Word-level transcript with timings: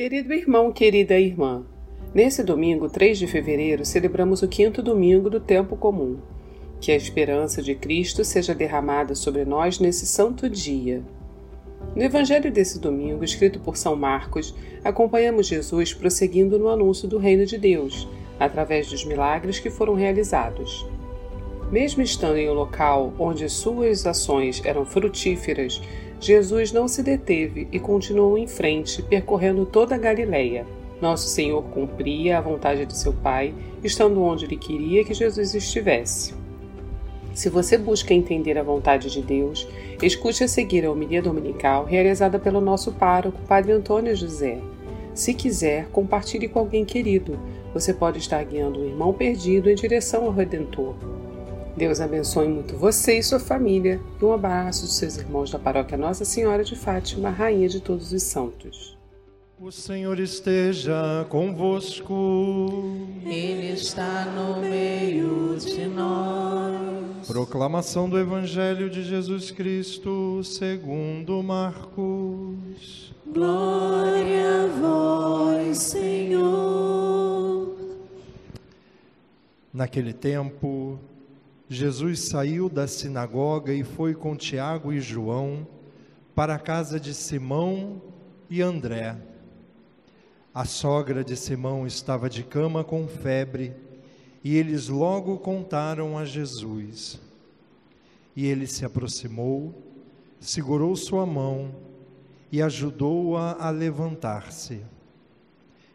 Querido 0.00 0.32
irmão, 0.32 0.72
querida 0.72 1.20
irmã, 1.20 1.62
nesse 2.14 2.42
domingo, 2.42 2.88
3 2.88 3.18
de 3.18 3.26
fevereiro, 3.26 3.84
celebramos 3.84 4.40
o 4.40 4.48
quinto 4.48 4.82
domingo 4.82 5.28
do 5.28 5.38
tempo 5.38 5.76
comum. 5.76 6.16
Que 6.80 6.90
a 6.90 6.96
esperança 6.96 7.60
de 7.60 7.74
Cristo 7.74 8.24
seja 8.24 8.54
derramada 8.54 9.14
sobre 9.14 9.44
nós 9.44 9.78
nesse 9.78 10.06
santo 10.06 10.48
dia. 10.48 11.02
No 11.94 12.02
evangelho 12.02 12.50
desse 12.50 12.78
domingo, 12.78 13.22
escrito 13.22 13.60
por 13.60 13.76
São 13.76 13.94
Marcos, 13.94 14.54
acompanhamos 14.82 15.46
Jesus 15.46 15.92
prosseguindo 15.92 16.58
no 16.58 16.70
anúncio 16.70 17.06
do 17.06 17.18
reino 17.18 17.44
de 17.44 17.58
Deus, 17.58 18.08
através 18.38 18.88
dos 18.88 19.04
milagres 19.04 19.58
que 19.58 19.68
foram 19.68 19.92
realizados. 19.92 20.86
Mesmo 21.70 22.02
estando 22.02 22.38
em 22.38 22.48
um 22.48 22.54
local 22.54 23.12
onde 23.18 23.46
suas 23.50 24.06
ações 24.06 24.62
eram 24.64 24.86
frutíferas, 24.86 25.78
Jesus 26.20 26.70
não 26.70 26.86
se 26.86 27.02
deteve 27.02 27.66
e 27.72 27.80
continuou 27.80 28.36
em 28.36 28.46
frente, 28.46 29.02
percorrendo 29.02 29.64
toda 29.64 29.94
a 29.94 29.98
Galileia. 29.98 30.66
Nosso 31.00 31.28
Senhor 31.28 31.62
cumpria 31.62 32.36
a 32.36 32.42
vontade 32.42 32.84
de 32.84 32.94
seu 32.94 33.14
Pai, 33.14 33.54
estando 33.82 34.22
onde 34.22 34.44
ele 34.44 34.58
queria 34.58 35.02
que 35.02 35.14
Jesus 35.14 35.54
estivesse. 35.54 36.34
Se 37.32 37.48
você 37.48 37.78
busca 37.78 38.12
entender 38.12 38.58
a 38.58 38.62
vontade 38.62 39.08
de 39.08 39.22
Deus, 39.22 39.66
escute 40.02 40.44
a 40.44 40.48
seguir 40.48 40.84
a 40.84 40.92
homilia 40.92 41.22
dominical 41.22 41.86
realizada 41.86 42.38
pelo 42.38 42.60
nosso 42.60 42.92
pároco, 42.92 43.40
Padre 43.48 43.72
Antônio 43.72 44.14
José. 44.14 44.58
Se 45.14 45.32
quiser, 45.32 45.88
compartilhe 45.88 46.48
com 46.48 46.58
alguém 46.58 46.84
querido. 46.84 47.38
Você 47.72 47.94
pode 47.94 48.18
estar 48.18 48.44
guiando 48.44 48.80
um 48.80 48.84
irmão 48.84 49.14
perdido 49.14 49.70
em 49.70 49.74
direção 49.74 50.24
ao 50.24 50.32
Redentor. 50.32 50.94
Deus 51.80 51.98
abençoe 51.98 52.46
muito 52.46 52.76
você 52.76 53.18
e 53.20 53.22
sua 53.22 53.40
família 53.40 53.98
e 54.20 54.24
um 54.26 54.34
abraço 54.34 54.82
dos 54.82 54.96
seus 54.96 55.16
irmãos 55.16 55.50
da 55.50 55.58
paróquia 55.58 55.96
Nossa 55.96 56.26
Senhora 56.26 56.62
de 56.62 56.76
Fátima, 56.76 57.30
Rainha 57.30 57.70
de 57.70 57.80
todos 57.80 58.12
os 58.12 58.22
santos. 58.22 58.98
O 59.58 59.72
Senhor 59.72 60.20
esteja 60.20 61.24
convosco. 61.30 62.98
Ele 63.24 63.72
está 63.72 64.26
no 64.26 64.60
meio 64.60 65.56
de 65.58 65.86
nós. 65.86 67.26
Proclamação 67.26 68.10
do 68.10 68.18
Evangelho 68.18 68.90
de 68.90 69.02
Jesus 69.02 69.50
Cristo, 69.50 70.44
segundo 70.44 71.42
Marcos. 71.42 73.14
Glória 73.26 74.64
a 74.64 74.66
vós, 74.82 75.78
Senhor. 75.78 77.74
Naquele 79.72 80.12
tempo, 80.12 80.98
Jesus 81.72 82.22
saiu 82.22 82.68
da 82.68 82.88
sinagoga 82.88 83.72
e 83.72 83.84
foi 83.84 84.12
com 84.12 84.34
Tiago 84.34 84.92
e 84.92 85.00
João 85.00 85.64
para 86.34 86.56
a 86.56 86.58
casa 86.58 86.98
de 86.98 87.14
Simão 87.14 88.02
e 88.50 88.60
André. 88.60 89.16
A 90.52 90.64
sogra 90.64 91.22
de 91.22 91.36
Simão 91.36 91.86
estava 91.86 92.28
de 92.28 92.42
cama 92.42 92.82
com 92.82 93.06
febre 93.06 93.72
e 94.42 94.56
eles 94.56 94.88
logo 94.88 95.38
contaram 95.38 96.18
a 96.18 96.24
Jesus. 96.24 97.20
E 98.34 98.48
ele 98.48 98.66
se 98.66 98.84
aproximou, 98.84 99.72
segurou 100.40 100.96
sua 100.96 101.24
mão 101.24 101.72
e 102.50 102.60
ajudou-a 102.60 103.52
a, 103.52 103.68
a 103.68 103.70
levantar-se. 103.70 104.80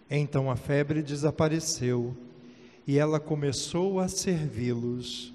Então 0.10 0.50
a 0.50 0.56
febre 0.56 1.04
desapareceu 1.04 2.16
e 2.88 2.98
ela 2.98 3.20
começou 3.20 4.00
a 4.00 4.08
servi-los. 4.08 5.35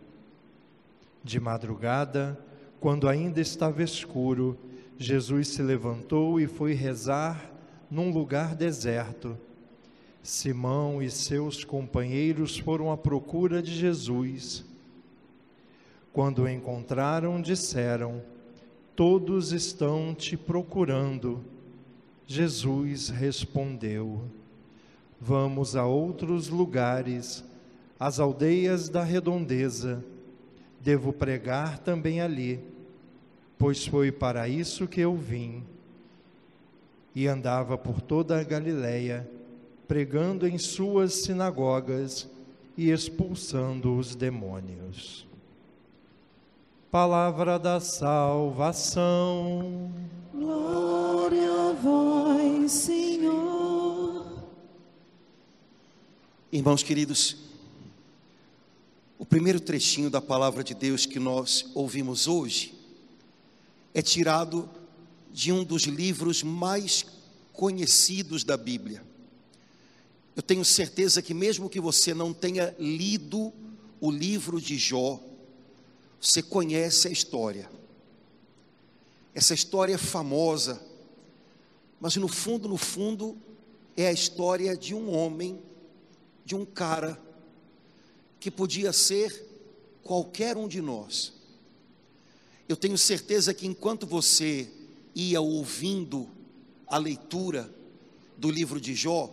De 1.23 1.39
madrugada, 1.39 2.37
quando 2.79 3.07
ainda 3.07 3.39
estava 3.39 3.83
escuro, 3.83 4.57
Jesus 4.97 5.49
se 5.49 5.61
levantou 5.61 6.39
e 6.39 6.47
foi 6.47 6.73
rezar 6.73 7.51
num 7.89 8.11
lugar 8.11 8.55
deserto. 8.55 9.37
Simão 10.23 11.01
e 11.01 11.09
seus 11.09 11.63
companheiros 11.63 12.57
foram 12.57 12.91
à 12.91 12.97
procura 12.97 13.61
de 13.61 13.71
Jesus. 13.71 14.65
Quando 16.11 16.43
o 16.43 16.49
encontraram, 16.49 17.39
disseram: 17.39 18.21
Todos 18.95 19.51
estão 19.51 20.15
te 20.15 20.35
procurando. 20.35 21.43
Jesus 22.25 23.09
respondeu: 23.09 24.23
Vamos 25.19 25.75
a 25.75 25.85
outros 25.85 26.49
lugares, 26.49 27.43
às 27.99 28.19
aldeias 28.19 28.89
da 28.89 29.03
redondeza 29.03 30.03
devo 30.83 31.13
pregar 31.13 31.79
também 31.79 32.21
ali, 32.21 32.59
pois 33.57 33.85
foi 33.85 34.11
para 34.11 34.47
isso 34.47 34.87
que 34.87 35.01
eu 35.01 35.15
vim. 35.15 35.63
E 37.13 37.27
andava 37.27 37.77
por 37.77 38.01
toda 38.01 38.39
a 38.39 38.43
Galiléia, 38.43 39.29
pregando 39.87 40.47
em 40.47 40.57
suas 40.57 41.13
sinagogas 41.13 42.27
e 42.77 42.89
expulsando 42.89 43.95
os 43.97 44.15
demônios. 44.15 45.27
Palavra 46.89 47.59
da 47.59 47.79
salvação. 47.79 49.01
Glória 50.33 51.69
a 51.69 51.73
vós, 51.73 52.71
Senhor. 52.71 54.25
Irmãos 56.51 56.83
queridos, 56.83 57.50
o 59.21 59.25
primeiro 59.25 59.59
trechinho 59.59 60.09
da 60.09 60.19
palavra 60.19 60.63
de 60.63 60.73
Deus 60.73 61.05
que 61.05 61.19
nós 61.19 61.67
ouvimos 61.75 62.27
hoje 62.27 62.73
é 63.93 64.01
tirado 64.01 64.67
de 65.31 65.51
um 65.51 65.63
dos 65.63 65.83
livros 65.83 66.41
mais 66.41 67.05
conhecidos 67.53 68.43
da 68.43 68.57
Bíblia. 68.57 69.03
Eu 70.35 70.41
tenho 70.41 70.65
certeza 70.65 71.21
que, 71.21 71.35
mesmo 71.35 71.69
que 71.69 71.79
você 71.79 72.15
não 72.15 72.33
tenha 72.33 72.75
lido 72.79 73.53
o 73.99 74.09
livro 74.09 74.59
de 74.59 74.75
Jó, 74.75 75.19
você 76.19 76.41
conhece 76.41 77.07
a 77.07 77.11
história. 77.11 77.69
Essa 79.35 79.53
história 79.53 79.93
é 79.93 79.99
famosa, 79.99 80.81
mas 81.99 82.15
no 82.15 82.27
fundo, 82.27 82.67
no 82.67 82.75
fundo, 82.75 83.37
é 83.95 84.07
a 84.07 84.11
história 84.11 84.75
de 84.75 84.95
um 84.95 85.15
homem, 85.15 85.61
de 86.43 86.55
um 86.55 86.65
cara, 86.65 87.21
que 88.41 88.49
podia 88.49 88.91
ser 88.91 89.47
qualquer 90.03 90.57
um 90.57 90.67
de 90.67 90.81
nós. 90.81 91.31
Eu 92.67 92.75
tenho 92.75 92.97
certeza 92.97 93.53
que 93.53 93.67
enquanto 93.67 94.07
você 94.07 94.67
ia 95.13 95.39
ouvindo 95.39 96.27
a 96.87 96.97
leitura 96.97 97.71
do 98.35 98.49
livro 98.49 98.81
de 98.81 98.95
Jó, 98.95 99.31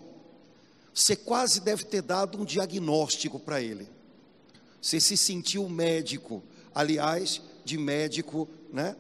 você 0.92 1.16
quase 1.16 1.60
deve 1.60 1.84
ter 1.84 2.02
dado 2.02 2.38
um 2.38 2.44
diagnóstico 2.44 3.41
para 3.41 3.62
ele. 3.62 3.88
Você 4.80 5.00
se 5.00 5.16
sentiu 5.16 5.66
médico, 5.70 6.42
aliás, 6.75 7.40
de 7.64 7.78
médico, 7.78 8.46
né? 8.70 8.94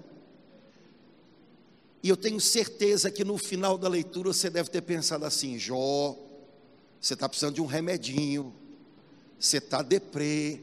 E 2.02 2.08
eu 2.08 2.16
tenho 2.16 2.40
certeza 2.40 3.10
que 3.10 3.24
no 3.24 3.36
final 3.36 3.76
da 3.76 3.88
leitura 3.88 4.32
você 4.32 4.48
deve 4.48 4.70
ter 4.70 4.80
pensado 4.80 5.26
assim: 5.26 5.58
Jó, 5.58 6.16
você 6.98 7.12
está 7.12 7.28
precisando 7.28 7.56
de 7.56 7.60
um 7.60 7.66
remedinho, 7.66 8.54
você 9.38 9.58
está 9.58 9.82
deprê. 9.82 10.60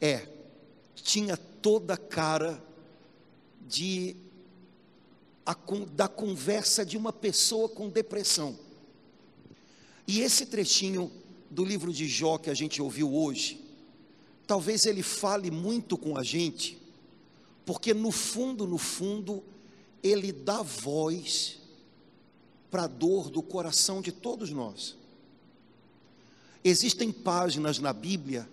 É, 0.00 0.26
tinha 0.94 1.36
toda 1.36 1.94
a 1.94 1.96
cara 1.96 2.62
de 3.66 4.16
a, 5.44 5.56
da 5.92 6.08
conversa 6.08 6.84
de 6.84 6.96
uma 6.96 7.12
pessoa 7.12 7.68
com 7.68 7.88
depressão. 7.88 8.58
E 10.06 10.20
esse 10.20 10.46
trechinho 10.46 11.10
do 11.50 11.64
livro 11.64 11.92
de 11.92 12.06
Jó 12.06 12.38
que 12.38 12.50
a 12.50 12.54
gente 12.54 12.80
ouviu 12.80 13.14
hoje, 13.14 13.60
talvez 14.46 14.86
ele 14.86 15.02
fale 15.02 15.50
muito 15.50 15.96
com 15.96 16.16
a 16.16 16.22
gente, 16.22 16.78
porque 17.64 17.94
no 17.94 18.10
fundo, 18.10 18.66
no 18.66 18.78
fundo, 18.78 19.42
ele 20.02 20.32
dá 20.32 20.62
voz 20.62 21.58
para 22.70 22.84
a 22.84 22.88
dor 22.88 23.30
do 23.30 23.42
coração 23.42 24.00
de 24.00 24.12
todos 24.12 24.50
nós. 24.50 24.96
Existem 26.62 27.10
páginas 27.10 27.78
na 27.78 27.92
Bíblia 27.92 28.48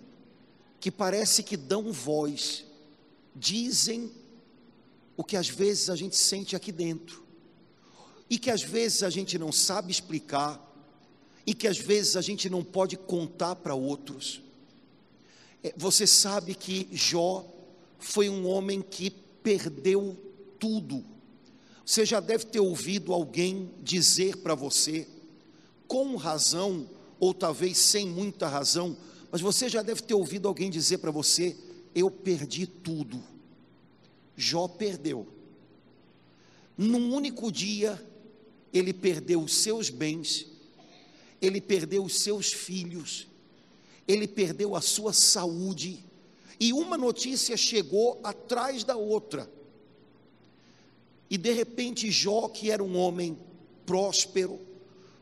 que 0.80 0.90
parece 0.90 1.42
que 1.42 1.56
dão 1.56 1.92
voz, 1.92 2.64
dizem 3.34 4.10
o 5.16 5.24
que 5.24 5.36
às 5.36 5.48
vezes 5.48 5.90
a 5.90 5.96
gente 5.96 6.16
sente 6.16 6.54
aqui 6.54 6.70
dentro. 6.70 7.26
e 8.30 8.38
que 8.38 8.50
às 8.50 8.62
vezes 8.62 9.02
a 9.02 9.10
gente 9.10 9.38
não 9.38 9.50
sabe 9.50 9.90
explicar, 9.90 10.64
e 11.46 11.54
que 11.54 11.66
às 11.66 11.78
vezes 11.78 12.14
a 12.14 12.20
gente 12.20 12.50
não 12.50 12.62
pode 12.62 12.96
contar 12.96 13.56
para 13.56 13.74
outros. 13.74 14.42
É, 15.62 15.72
você 15.76 16.06
sabe 16.06 16.54
que 16.54 16.86
Jó 16.92 17.44
foi 17.98 18.28
um 18.28 18.46
homem 18.46 18.82
que 18.82 19.10
perdeu 19.42 20.14
tudo. 20.58 21.02
Você 21.86 22.04
já 22.04 22.20
deve 22.20 22.44
ter 22.44 22.60
ouvido 22.60 23.14
alguém 23.14 23.70
dizer 23.82 24.36
para 24.36 24.54
você, 24.54 25.08
com 25.86 26.16
razão, 26.16 26.86
ou 27.20 27.34
talvez 27.34 27.78
sem 27.78 28.06
muita 28.06 28.46
razão, 28.48 28.96
mas 29.30 29.40
você 29.40 29.68
já 29.68 29.82
deve 29.82 30.02
ter 30.02 30.14
ouvido 30.14 30.48
alguém 30.48 30.70
dizer 30.70 30.98
para 30.98 31.10
você: 31.10 31.56
Eu 31.94 32.10
perdi 32.10 32.66
tudo. 32.66 33.22
Jó 34.36 34.68
perdeu. 34.68 35.26
Num 36.76 37.12
único 37.12 37.50
dia, 37.50 38.00
ele 38.72 38.92
perdeu 38.92 39.42
os 39.42 39.54
seus 39.54 39.90
bens, 39.90 40.46
ele 41.42 41.60
perdeu 41.60 42.04
os 42.04 42.20
seus 42.20 42.52
filhos, 42.52 43.26
ele 44.06 44.28
perdeu 44.28 44.76
a 44.76 44.80
sua 44.80 45.12
saúde, 45.12 46.04
e 46.60 46.72
uma 46.72 46.96
notícia 46.96 47.56
chegou 47.56 48.20
atrás 48.22 48.84
da 48.84 48.96
outra. 48.96 49.50
E 51.30 51.36
de 51.36 51.52
repente, 51.52 52.10
Jó, 52.10 52.48
que 52.48 52.70
era 52.70 52.82
um 52.82 52.96
homem 52.96 53.36
próspero, 53.84 54.60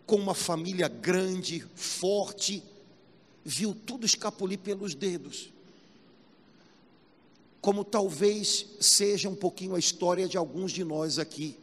com 0.06 0.17
uma 0.17 0.35
família 0.35 0.87
grande, 0.87 1.67
forte, 1.75 2.62
viu 3.44 3.75
tudo 3.75 4.06
escapulir 4.06 4.58
pelos 4.58 4.94
dedos. 4.94 5.53
Como 7.61 7.85
talvez 7.85 8.67
seja 8.81 9.29
um 9.29 9.35
pouquinho 9.35 9.75
a 9.75 9.79
história 9.79 10.29
de 10.29 10.37
alguns 10.37 10.70
de 10.70 10.85
nós 10.85 11.19
aqui. 11.19 11.58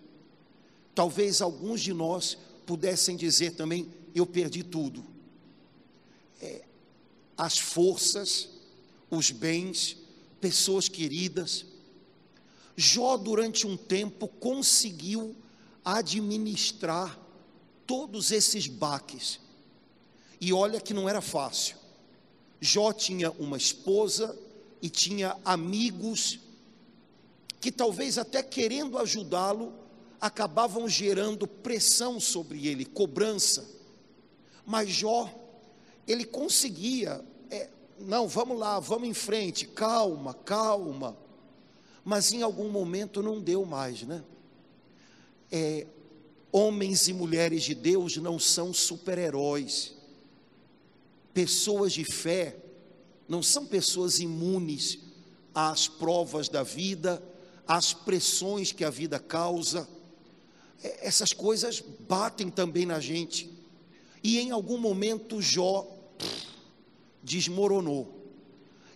Talvez 0.94 1.42
alguns 1.42 1.82
de 1.82 1.94
nós 1.94 2.38
pudessem 2.66 3.16
dizer 3.16 3.52
também: 3.52 3.90
eu 4.14 4.26
perdi 4.26 4.62
tudo. 4.62 5.04
É, 6.42 6.64
as 7.38 7.58
forças, 7.58 8.50
os 9.10 9.32
bens, 9.32 9.96
pessoas 10.42 10.90
queridas. 10.90 11.66
Jó, 12.76 13.16
durante 13.16 13.66
um 13.66 13.78
tempo, 13.78 14.28
conseguiu 14.28 15.34
administrar 15.86 17.23
todos 17.86 18.32
esses 18.32 18.68
baques. 18.68 19.40
E 20.40 20.52
olha 20.52 20.82
que 20.82 20.94
não 20.94 21.08
era 21.08 21.22
fácil. 21.22 21.78
Jó 22.60 22.94
tinha 22.94 23.32
uma 23.32 23.58
esposa 23.58 24.38
e 24.82 24.90
tinha 24.90 25.38
amigos 25.44 26.40
que 27.64 27.72
talvez 27.72 28.18
até 28.18 28.44
querendo 28.44 28.98
ajudá-lo, 28.98 29.74
acabavam 30.20 30.88
gerando 30.88 31.48
pressão 31.48 32.20
sobre 32.20 32.68
ele, 32.68 32.84
cobrança. 32.84 33.66
Mas 34.66 34.90
Jó, 34.90 35.30
ele 36.06 36.26
conseguia, 36.26 37.24
é, 37.50 37.70
não, 38.00 38.28
vamos 38.28 38.60
lá, 38.60 38.80
vamos 38.80 39.08
em 39.08 39.14
frente, 39.14 39.66
calma, 39.66 40.34
calma. 40.34 41.16
Mas 42.04 42.34
em 42.34 42.42
algum 42.42 42.70
momento 42.70 43.24
não 43.24 43.40
deu 43.40 43.66
mais, 43.66 44.04
né? 44.04 44.22
É, 45.50 45.88
homens 46.54 47.10
e 47.10 47.14
mulheres 47.14 47.64
de 47.64 47.76
Deus 47.76 48.16
não 48.16 48.40
são 48.40 48.74
super-heróis. 48.74 49.94
Pessoas 51.34 51.92
de 51.92 52.06
fé 52.06 52.56
não 53.28 53.44
são 53.44 53.66
pessoas 53.66 54.20
imunes 54.20 55.00
às 55.54 55.90
provas 55.90 56.48
da 56.48 56.64
vida, 56.64 57.22
às 57.68 57.94
pressões 57.94 58.72
que 58.72 58.86
a 58.86 58.90
vida 58.90 59.20
causa 59.20 59.86
é, 60.84 61.08
essas 61.08 61.32
coisas 61.32 61.82
batem 62.08 62.50
também 62.50 62.86
na 62.86 63.00
gente. 63.00 63.50
E 64.22 64.38
em 64.40 64.52
algum 64.52 64.78
momento 64.78 65.42
Jó 65.42 65.90
desmoronou. 67.24 68.22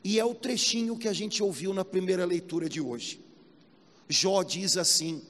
E 0.04 0.20
é 0.20 0.26
o 0.26 0.36
trechinho 0.36 0.98
que 0.98 1.08
a 1.08 1.14
gente 1.14 1.42
ouviu 1.42 1.74
na 1.74 1.86
primeira 1.86 2.26
leitura 2.26 2.70
de 2.70 2.82
hoje. 2.82 3.22
Jó 4.08 4.44
diz 4.44 4.78
assim: 4.78 5.22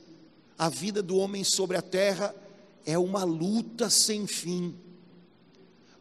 a 0.58 0.70
vida 0.70 1.04
do 1.04 1.18
homem 1.18 1.44
sobre 1.44 1.78
a 1.78 1.82
terra 1.82 2.34
é 2.86 2.98
uma 2.98 3.24
luta 3.24 3.90
sem 3.90 4.26
fim. 4.26 4.76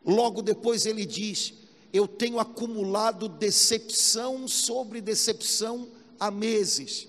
Logo 0.05 0.41
depois 0.41 0.87
ele 0.87 1.05
diz: 1.05 1.53
Eu 1.93 2.07
tenho 2.07 2.39
acumulado 2.39 3.29
decepção 3.29 4.47
sobre 4.49 5.01
decepção 5.01 5.89
há 6.19 6.31
meses. 6.31 7.09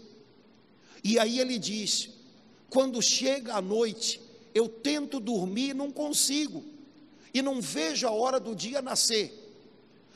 E 1.04 1.18
aí 1.18 1.40
ele 1.40 1.58
diz: 1.58 2.10
quando 2.70 3.02
chega 3.02 3.56
a 3.56 3.62
noite, 3.62 4.20
eu 4.54 4.68
tento 4.68 5.20
dormir 5.20 5.70
e 5.70 5.74
não 5.74 5.92
consigo, 5.92 6.64
e 7.34 7.42
não 7.42 7.62
vejo 7.62 8.08
a 8.08 8.12
hora 8.12 8.40
do 8.40 8.56
dia 8.56 8.82
nascer. 8.82 9.32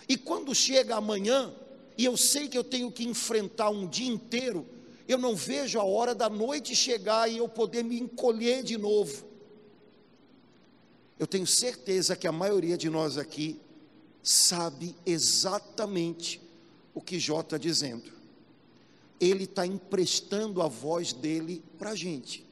E 0.07 0.17
quando 0.17 0.53
chega 0.53 0.95
amanhã, 0.95 1.53
e 1.97 2.03
eu 2.03 2.17
sei 2.17 2.47
que 2.47 2.57
eu 2.57 2.63
tenho 2.63 2.91
que 2.91 3.05
enfrentar 3.05 3.69
um 3.69 3.87
dia 3.87 4.11
inteiro, 4.11 4.65
eu 5.13 5.17
não 5.17 5.35
vejo 5.35 5.79
a 5.79 5.83
hora 5.83 6.13
da 6.15 6.29
noite 6.29 6.75
chegar 6.75 7.29
e 7.29 7.37
eu 7.37 7.47
poder 7.47 7.83
me 7.83 7.99
encolher 7.99 8.63
de 8.63 8.77
novo. 8.77 9.25
Eu 11.19 11.27
tenho 11.27 11.45
certeza 11.45 12.15
que 12.15 12.27
a 12.27 12.31
maioria 12.31 12.77
de 12.77 12.89
nós 12.89 13.17
aqui 13.17 13.59
sabe 14.23 14.95
exatamente 15.05 16.41
o 16.93 17.01
que 17.01 17.19
Jó 17.19 17.41
está 17.41 17.57
dizendo 17.57 18.21
ele 19.21 19.43
está 19.43 19.67
emprestando 19.67 20.63
a 20.63 20.67
voz 20.67 21.13
dele 21.13 21.63
para 21.77 21.91
a 21.91 21.95
gente. 21.95 22.43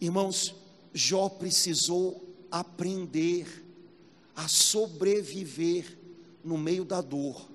Irmãos, 0.00 0.54
Jó 0.94 1.28
precisou 1.28 2.26
aprender 2.50 3.62
a 4.34 4.48
sobreviver 4.48 5.98
no 6.42 6.56
meio 6.56 6.86
da 6.86 7.02
dor. 7.02 7.46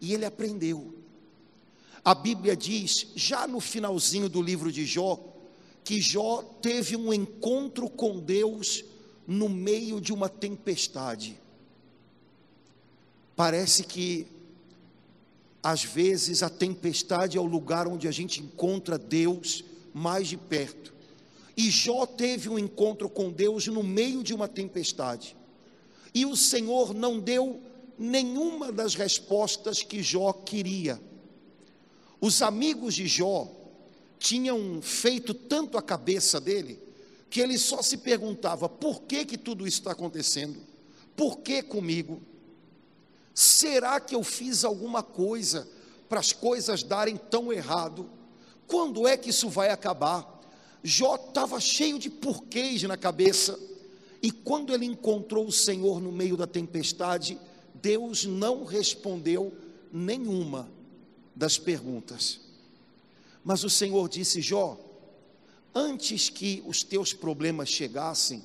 E 0.00 0.12
ele 0.12 0.24
aprendeu. 0.24 0.92
A 2.04 2.14
Bíblia 2.14 2.56
diz, 2.56 3.06
já 3.14 3.46
no 3.46 3.60
finalzinho 3.60 4.28
do 4.28 4.42
livro 4.42 4.72
de 4.72 4.84
Jó, 4.84 5.18
que 5.84 6.00
Jó 6.00 6.42
teve 6.60 6.96
um 6.96 7.12
encontro 7.12 7.88
com 7.88 8.18
Deus 8.18 8.84
no 9.26 9.48
meio 9.48 10.00
de 10.00 10.12
uma 10.12 10.28
tempestade. 10.28 11.40
Parece 13.36 13.84
que 13.84 14.26
às 15.62 15.84
vezes 15.84 16.42
a 16.42 16.50
tempestade 16.50 17.38
é 17.38 17.40
o 17.40 17.44
lugar 17.44 17.86
onde 17.86 18.08
a 18.08 18.10
gente 18.10 18.40
encontra 18.40 18.98
Deus 18.98 19.64
mais 19.94 20.26
de 20.26 20.36
perto. 20.36 20.92
E 21.56 21.70
Jó 21.70 22.04
teve 22.04 22.48
um 22.48 22.58
encontro 22.58 23.08
com 23.08 23.30
Deus 23.30 23.66
no 23.68 23.82
meio 23.82 24.24
de 24.24 24.34
uma 24.34 24.48
tempestade. 24.48 25.36
E 26.12 26.26
o 26.26 26.36
Senhor 26.36 26.92
não 26.92 27.20
deu 27.20 27.60
nenhuma 27.98 28.72
das 28.72 28.94
respostas 28.94 29.82
que 29.82 30.02
Jó 30.02 30.32
queria. 30.32 31.00
Os 32.22 32.40
amigos 32.40 32.94
de 32.94 33.08
Jó 33.08 33.50
tinham 34.16 34.80
feito 34.80 35.34
tanto 35.34 35.76
a 35.76 35.82
cabeça 35.82 36.40
dele 36.40 36.78
que 37.28 37.40
ele 37.40 37.58
só 37.58 37.82
se 37.82 37.96
perguntava: 37.96 38.68
por 38.68 39.02
que 39.02 39.24
que 39.24 39.36
tudo 39.36 39.66
isso 39.66 39.80
está 39.80 39.90
acontecendo? 39.90 40.60
Por 41.16 41.38
que 41.38 41.64
comigo? 41.64 42.22
Será 43.34 43.98
que 43.98 44.14
eu 44.14 44.22
fiz 44.22 44.64
alguma 44.64 45.02
coisa 45.02 45.68
para 46.08 46.20
as 46.20 46.32
coisas 46.32 46.84
darem 46.84 47.16
tão 47.16 47.52
errado? 47.52 48.08
Quando 48.68 49.08
é 49.08 49.16
que 49.16 49.30
isso 49.30 49.48
vai 49.48 49.70
acabar? 49.70 50.40
Jó 50.80 51.16
estava 51.16 51.58
cheio 51.58 51.98
de 51.98 52.08
porquês 52.08 52.84
na 52.84 52.96
cabeça, 52.96 53.58
e 54.22 54.30
quando 54.30 54.72
ele 54.72 54.86
encontrou 54.86 55.44
o 55.44 55.52
Senhor 55.52 56.00
no 56.00 56.12
meio 56.12 56.36
da 56.36 56.46
tempestade, 56.46 57.36
Deus 57.74 58.24
não 58.24 58.64
respondeu 58.64 59.52
nenhuma 59.92 60.70
das 61.34 61.58
perguntas. 61.58 62.40
Mas 63.44 63.64
o 63.64 63.70
Senhor 63.70 64.08
disse: 64.08 64.40
Jó, 64.40 64.78
antes 65.74 66.28
que 66.28 66.62
os 66.66 66.82
teus 66.82 67.12
problemas 67.12 67.68
chegassem, 67.68 68.42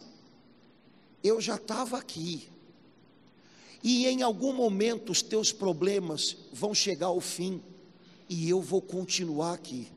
eu 1.23 1.39
já 1.41 1.55
estava 1.55 1.97
aqui 1.97 2.49
e 3.83 4.05
em 4.07 4.21
algum 4.21 4.53
momento 4.53 5.11
os 5.11 5.21
teus 5.21 5.51
problemas 5.51 6.35
vão 6.51 6.73
chegar 6.73 7.07
ao 7.07 7.21
fim 7.21 7.61
e 8.29 8.49
eu 8.49 8.61
vou 8.61 8.81
continuar 8.81 9.53
aqui. 9.53 9.87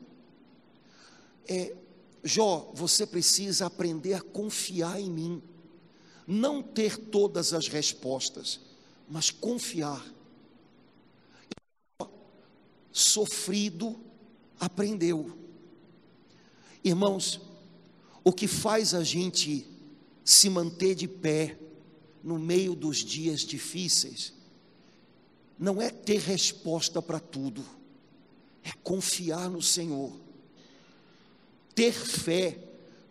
É, 1.47 1.75
Jó, 2.23 2.71
você 2.73 3.05
precisa 3.05 3.65
aprender 3.65 4.13
a 4.13 4.21
confiar 4.21 4.99
em 4.99 5.09
mim, 5.09 5.41
não 6.27 6.61
ter 6.61 6.95
todas 6.97 7.51
as 7.51 7.67
respostas, 7.67 8.59
mas 9.09 9.31
confiar. 9.31 10.05
Sofrido, 12.91 13.99
aprendeu. 14.59 15.37
Irmãos, 16.83 17.39
o 18.23 18.31
que 18.31 18.47
faz 18.47 18.93
a 18.93 19.03
gente 19.03 19.67
se 20.23 20.49
manter 20.49 20.95
de 20.95 21.07
pé, 21.07 21.57
no 22.23 22.37
meio 22.37 22.75
dos 22.75 22.97
dias 22.97 23.41
difíceis, 23.41 24.33
não 25.57 25.81
é 25.81 25.89
ter 25.89 26.19
resposta 26.19 27.01
para 27.01 27.19
tudo, 27.19 27.63
é 28.63 28.71
confiar 28.83 29.49
no 29.49 29.61
Senhor. 29.61 30.11
Ter 31.73 31.93
fé 31.93 32.59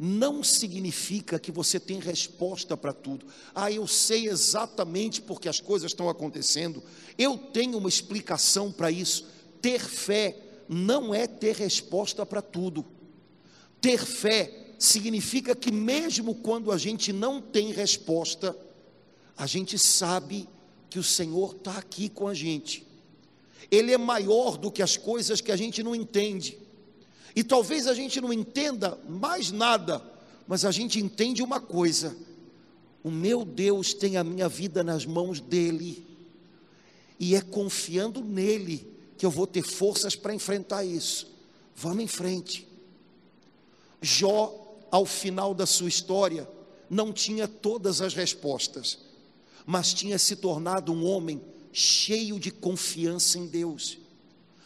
não 0.02 0.42
significa 0.42 1.38
que 1.38 1.52
você 1.52 1.78
tem 1.78 1.99
resposta 1.99 2.76
para 2.76 2.92
tudo. 2.92 3.26
Ah, 3.54 3.70
eu 3.70 3.87
sei 3.87 4.28
exatamente 4.28 5.20
porque 5.20 5.49
as 5.49 5.60
coisas 5.60 5.90
estão 5.90 6.08
acontecendo, 6.08 6.82
eu 7.18 7.37
tenho 7.37 7.76
uma 7.76 7.88
explicação 7.88 8.72
para 8.72 8.90
isso. 8.90 9.26
Ter 9.61 9.81
fé 9.81 10.37
não 10.69 11.14
é 11.14 11.26
ter 11.26 11.57
resposta 11.57 12.25
para 12.25 12.40
tudo. 12.40 12.85
Ter 13.81 13.99
fé 13.99 14.75
significa 14.79 15.55
que, 15.55 15.73
mesmo 15.73 16.35
quando 16.35 16.71
a 16.71 16.79
gente 16.79 17.12
não 17.12 17.40
tem 17.40 17.73
resposta, 17.73 18.57
a 19.37 19.47
gente 19.47 19.79
sabe 19.79 20.49
que 20.88 20.99
o 20.99 21.02
Senhor 21.02 21.55
está 21.57 21.79
aqui 21.79 22.09
com 22.09 22.29
a 22.29 22.35
gente. 22.35 22.87
Ele 23.71 23.93
é 23.93 23.99
maior 23.99 24.57
do 24.57 24.71
que 24.71 24.83
as 24.83 24.97
coisas 24.97 25.40
que 25.40 25.52
a 25.52 25.57
gente 25.57 25.83
não 25.83 25.95
entende. 25.95 26.59
E 27.35 27.45
talvez 27.45 27.87
a 27.87 27.95
gente 27.95 28.21
não 28.21 28.33
entenda 28.33 28.99
mais 29.09 29.50
nada, 29.50 30.02
mas 30.47 30.64
a 30.64 30.71
gente 30.71 30.99
entende 30.99 31.43
uma 31.43 31.61
coisa: 31.61 32.17
o 33.02 33.11
meu 33.11 33.45
Deus 33.45 33.95
tem 33.95 34.17
a 34.17 34.25
minha 34.25 34.49
vida 34.49 34.83
nas 34.83 35.07
mãos 35.07 35.40
dele, 35.40 36.05
e 37.19 37.35
é 37.35 37.40
confiando 37.40 38.23
nele 38.23 38.89
que 39.21 39.27
eu 39.27 39.31
vou 39.31 39.47
ter 39.47 39.62
forças 39.62 40.17
para 40.17 40.35
enfrentar 40.35 40.83
isso. 40.83 41.31
Vamos 41.77 42.03
em 42.03 42.07
frente. 42.07 42.67
Jó, 44.00 44.79
ao 44.91 45.05
final 45.05 45.53
da 45.53 45.67
sua 45.67 45.91
história, 45.91 46.49
não 46.89 47.12
tinha 47.12 47.47
todas 47.47 48.00
as 48.00 48.15
respostas, 48.15 48.99
mas 49.67 49.93
tinha 49.93 50.19
se 50.19 50.37
tornado 50.37 50.91
um 50.91 51.05
homem 51.05 51.39
cheio 51.71 52.41
de 52.41 52.50
confiança 52.50 53.39
em 53.39 53.47
Deus. 53.47 53.99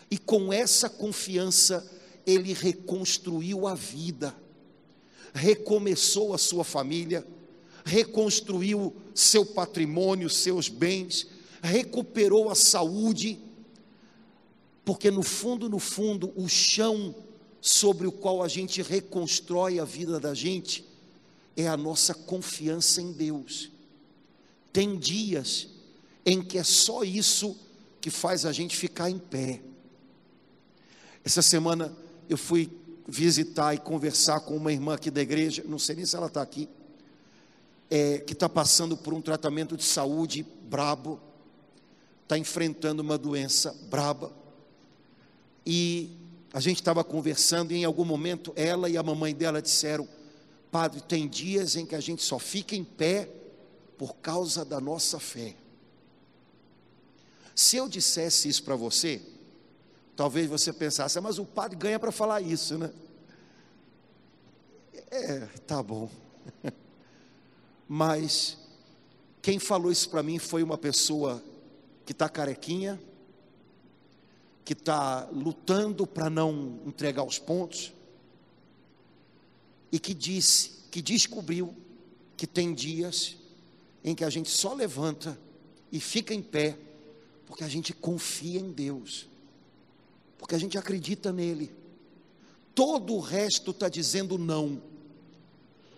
E 0.08 0.16
com 0.16 0.52
essa 0.52 0.88
confiança, 0.88 1.84
ele 2.24 2.52
reconstruiu 2.52 3.66
a 3.66 3.74
vida, 3.74 4.32
recomeçou 5.34 6.32
a 6.32 6.38
sua 6.38 6.62
família, 6.62 7.26
reconstruiu 7.84 8.94
seu 9.12 9.44
patrimônio, 9.44 10.30
seus 10.30 10.68
bens, 10.68 11.26
recuperou 11.60 12.48
a 12.48 12.54
saúde, 12.54 13.40
porque 14.84 15.10
no 15.10 15.22
fundo, 15.22 15.68
no 15.68 15.78
fundo, 15.78 16.32
o 16.36 16.48
chão 16.48 17.14
sobre 17.60 18.06
o 18.06 18.12
qual 18.12 18.42
a 18.42 18.48
gente 18.48 18.82
reconstrói 18.82 19.78
a 19.78 19.84
vida 19.84 20.20
da 20.20 20.34
gente 20.34 20.84
é 21.56 21.66
a 21.66 21.76
nossa 21.76 22.12
confiança 22.12 23.00
em 23.00 23.12
Deus. 23.12 23.70
Tem 24.72 24.98
dias 24.98 25.68
em 26.26 26.42
que 26.42 26.58
é 26.58 26.62
só 26.62 27.02
isso 27.02 27.56
que 28.00 28.10
faz 28.10 28.44
a 28.44 28.52
gente 28.52 28.76
ficar 28.76 29.08
em 29.08 29.18
pé. 29.18 29.62
Essa 31.24 31.40
semana 31.40 31.96
eu 32.28 32.36
fui 32.36 32.70
visitar 33.08 33.74
e 33.74 33.78
conversar 33.78 34.40
com 34.40 34.56
uma 34.56 34.72
irmã 34.72 34.94
aqui 34.94 35.10
da 35.10 35.22
igreja, 35.22 35.64
não 35.66 35.78
sei 35.78 35.96
nem 35.96 36.04
se 36.04 36.16
ela 36.16 36.26
está 36.26 36.42
aqui, 36.42 36.68
é, 37.90 38.18
que 38.18 38.32
está 38.34 38.48
passando 38.48 38.96
por 38.96 39.14
um 39.14 39.22
tratamento 39.22 39.76
de 39.76 39.84
saúde 39.84 40.44
brabo, 40.68 41.20
está 42.22 42.36
enfrentando 42.36 43.02
uma 43.02 43.16
doença 43.16 43.74
braba. 43.88 44.43
E 45.66 46.10
a 46.52 46.60
gente 46.60 46.80
estava 46.80 47.02
conversando 47.02 47.72
e 47.72 47.76
em 47.76 47.84
algum 47.84 48.04
momento 48.04 48.52
ela 48.56 48.88
e 48.88 48.96
a 48.96 49.02
mamãe 49.02 49.34
dela 49.34 49.62
disseram: 49.62 50.08
Padre, 50.70 51.00
tem 51.00 51.28
dias 51.28 51.76
em 51.76 51.86
que 51.86 51.94
a 51.94 52.00
gente 52.00 52.22
só 52.22 52.38
fica 52.38 52.74
em 52.74 52.84
pé 52.84 53.28
por 53.96 54.16
causa 54.16 54.64
da 54.64 54.80
nossa 54.80 55.18
fé. 55.18 55.54
Se 57.54 57.76
eu 57.76 57.88
dissesse 57.88 58.48
isso 58.48 58.64
para 58.64 58.74
você, 58.74 59.22
Talvez 60.16 60.48
você 60.48 60.72
pensasse, 60.72 61.18
ah, 61.18 61.20
mas 61.20 61.38
o 61.38 61.44
padre 61.44 61.76
ganha 61.76 61.98
para 61.98 62.12
falar 62.12 62.40
isso, 62.40 62.78
né? 62.78 62.90
É, 65.10 65.40
tá 65.66 65.82
bom. 65.82 66.08
Mas 67.88 68.56
quem 69.42 69.58
falou 69.58 69.90
isso 69.90 70.08
para 70.08 70.22
mim 70.22 70.38
foi 70.38 70.62
uma 70.62 70.78
pessoa 70.78 71.42
que 72.06 72.12
está 72.12 72.28
carequinha, 72.28 73.00
que 74.64 74.72
está 74.72 75.28
lutando 75.32 76.06
para 76.06 76.30
não 76.30 76.80
entregar 76.86 77.24
os 77.24 77.38
pontos, 77.38 77.92
e 79.92 79.98
que 79.98 80.14
disse, 80.14 80.70
que 80.90 81.00
descobriu 81.00 81.74
que 82.36 82.46
tem 82.46 82.74
dias 82.74 83.36
em 84.02 84.14
que 84.14 84.24
a 84.24 84.30
gente 84.30 84.50
só 84.50 84.74
levanta 84.74 85.38
e 85.92 86.00
fica 86.00 86.34
em 86.34 86.42
pé, 86.42 86.76
porque 87.46 87.62
a 87.62 87.68
gente 87.68 87.92
confia 87.92 88.58
em 88.58 88.72
Deus 88.72 89.28
porque 90.44 90.54
a 90.54 90.58
gente 90.58 90.76
acredita 90.76 91.32
nele. 91.32 91.70
Todo 92.74 93.14
o 93.14 93.18
resto 93.18 93.70
está 93.70 93.88
dizendo 93.88 94.36
não, 94.36 94.82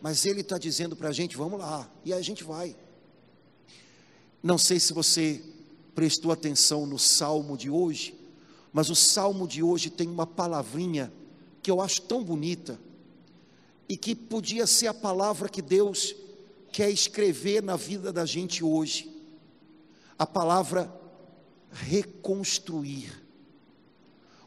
mas 0.00 0.24
ele 0.24 0.42
está 0.42 0.56
dizendo 0.56 0.94
para 0.94 1.08
a 1.08 1.12
gente: 1.12 1.36
vamos 1.36 1.58
lá, 1.58 1.90
e 2.04 2.12
a 2.12 2.22
gente 2.22 2.44
vai. 2.44 2.76
Não 4.40 4.56
sei 4.56 4.78
se 4.78 4.92
você 4.92 5.42
prestou 5.96 6.30
atenção 6.30 6.86
no 6.86 6.96
salmo 6.96 7.56
de 7.56 7.68
hoje, 7.68 8.15
mas 8.76 8.90
o 8.90 8.94
salmo 8.94 9.48
de 9.48 9.62
hoje 9.62 9.88
tem 9.88 10.06
uma 10.06 10.26
palavrinha 10.26 11.10
que 11.62 11.70
eu 11.70 11.80
acho 11.80 12.02
tão 12.02 12.22
bonita 12.22 12.78
e 13.88 13.96
que 13.96 14.14
podia 14.14 14.66
ser 14.66 14.86
a 14.86 14.92
palavra 14.92 15.48
que 15.48 15.62
Deus 15.62 16.14
quer 16.70 16.90
escrever 16.90 17.62
na 17.62 17.74
vida 17.74 18.12
da 18.12 18.26
gente 18.26 18.62
hoje. 18.62 19.10
A 20.18 20.26
palavra 20.26 20.94
reconstruir 21.72 23.10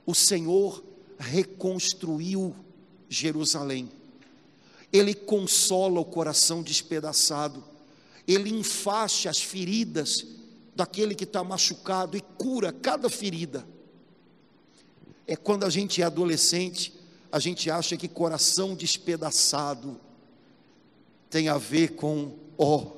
o 0.05 0.13
Senhor 0.13 0.83
reconstruiu 1.17 2.55
Jerusalém. 3.09 3.89
Ele 4.93 5.15
consola 5.15 5.99
o 5.99 6.05
coração 6.05 6.61
despedaçado, 6.61 7.63
ele 8.27 8.51
enfaixa 8.51 9.27
as 9.27 9.39
feridas 9.39 10.23
daquele 10.75 11.15
que 11.15 11.23
está 11.23 11.43
machucado 11.43 12.15
e 12.15 12.21
cura 12.21 12.71
cada 12.71 13.09
ferida. 13.09 13.65
É 15.29 15.35
quando 15.35 15.63
a 15.63 15.69
gente 15.69 16.01
é 16.01 16.05
adolescente, 16.05 16.91
a 17.31 17.37
gente 17.37 17.69
acha 17.69 17.95
que 17.95 18.07
coração 18.07 18.73
despedaçado 18.73 20.01
tem 21.29 21.49
a 21.49 21.55
ver 21.55 21.89
com, 21.89 22.35
ó, 22.57 22.77
oh, 22.77 22.91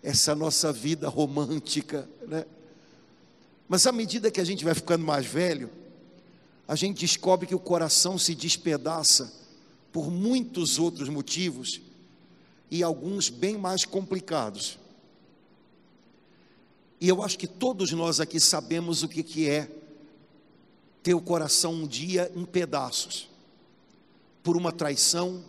essa 0.00 0.36
nossa 0.36 0.72
vida 0.72 1.08
romântica, 1.08 2.08
né? 2.28 2.46
Mas 3.68 3.88
à 3.88 3.90
medida 3.90 4.30
que 4.30 4.40
a 4.40 4.44
gente 4.44 4.64
vai 4.64 4.72
ficando 4.72 5.04
mais 5.04 5.26
velho, 5.26 5.68
a 6.68 6.76
gente 6.76 7.00
descobre 7.00 7.44
que 7.44 7.56
o 7.56 7.58
coração 7.58 8.16
se 8.16 8.32
despedaça 8.32 9.32
por 9.90 10.12
muitos 10.12 10.78
outros 10.78 11.08
motivos 11.08 11.80
e 12.70 12.84
alguns 12.84 13.28
bem 13.28 13.58
mais 13.58 13.84
complicados. 13.84 14.78
E 17.00 17.08
eu 17.08 17.20
acho 17.20 17.36
que 17.36 17.48
todos 17.48 17.90
nós 17.90 18.20
aqui 18.20 18.38
sabemos 18.38 19.02
o 19.02 19.08
que, 19.08 19.24
que 19.24 19.50
é 19.50 19.79
ter 21.02 21.14
o 21.14 21.20
coração 21.20 21.72
um 21.72 21.86
dia 21.86 22.30
em 22.34 22.44
pedaços 22.44 23.28
por 24.42 24.56
uma 24.56 24.72
traição, 24.72 25.44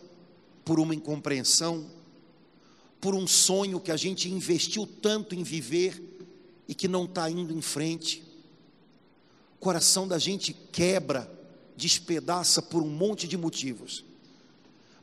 por 0.64 0.80
uma 0.80 0.94
incompreensão, 0.94 1.90
por 3.00 3.16
um 3.16 3.26
sonho 3.26 3.80
que 3.80 3.92
a 3.92 3.98
gente 3.98 4.30
investiu 4.30 4.86
tanto 4.86 5.34
em 5.34 5.44
viver 5.44 6.02
e 6.68 6.76
que 6.76 6.88
não 6.88 7.06
está 7.06 7.30
indo 7.30 7.54
em 7.54 7.62
frente 7.62 8.32
coração 9.62 10.08
da 10.08 10.18
gente 10.18 10.54
quebra, 10.54 11.32
despedaça 11.78 12.64
por 12.64 12.82
um 12.82 12.90
monte 12.90 13.28
de 13.28 13.38
motivos. 13.38 14.04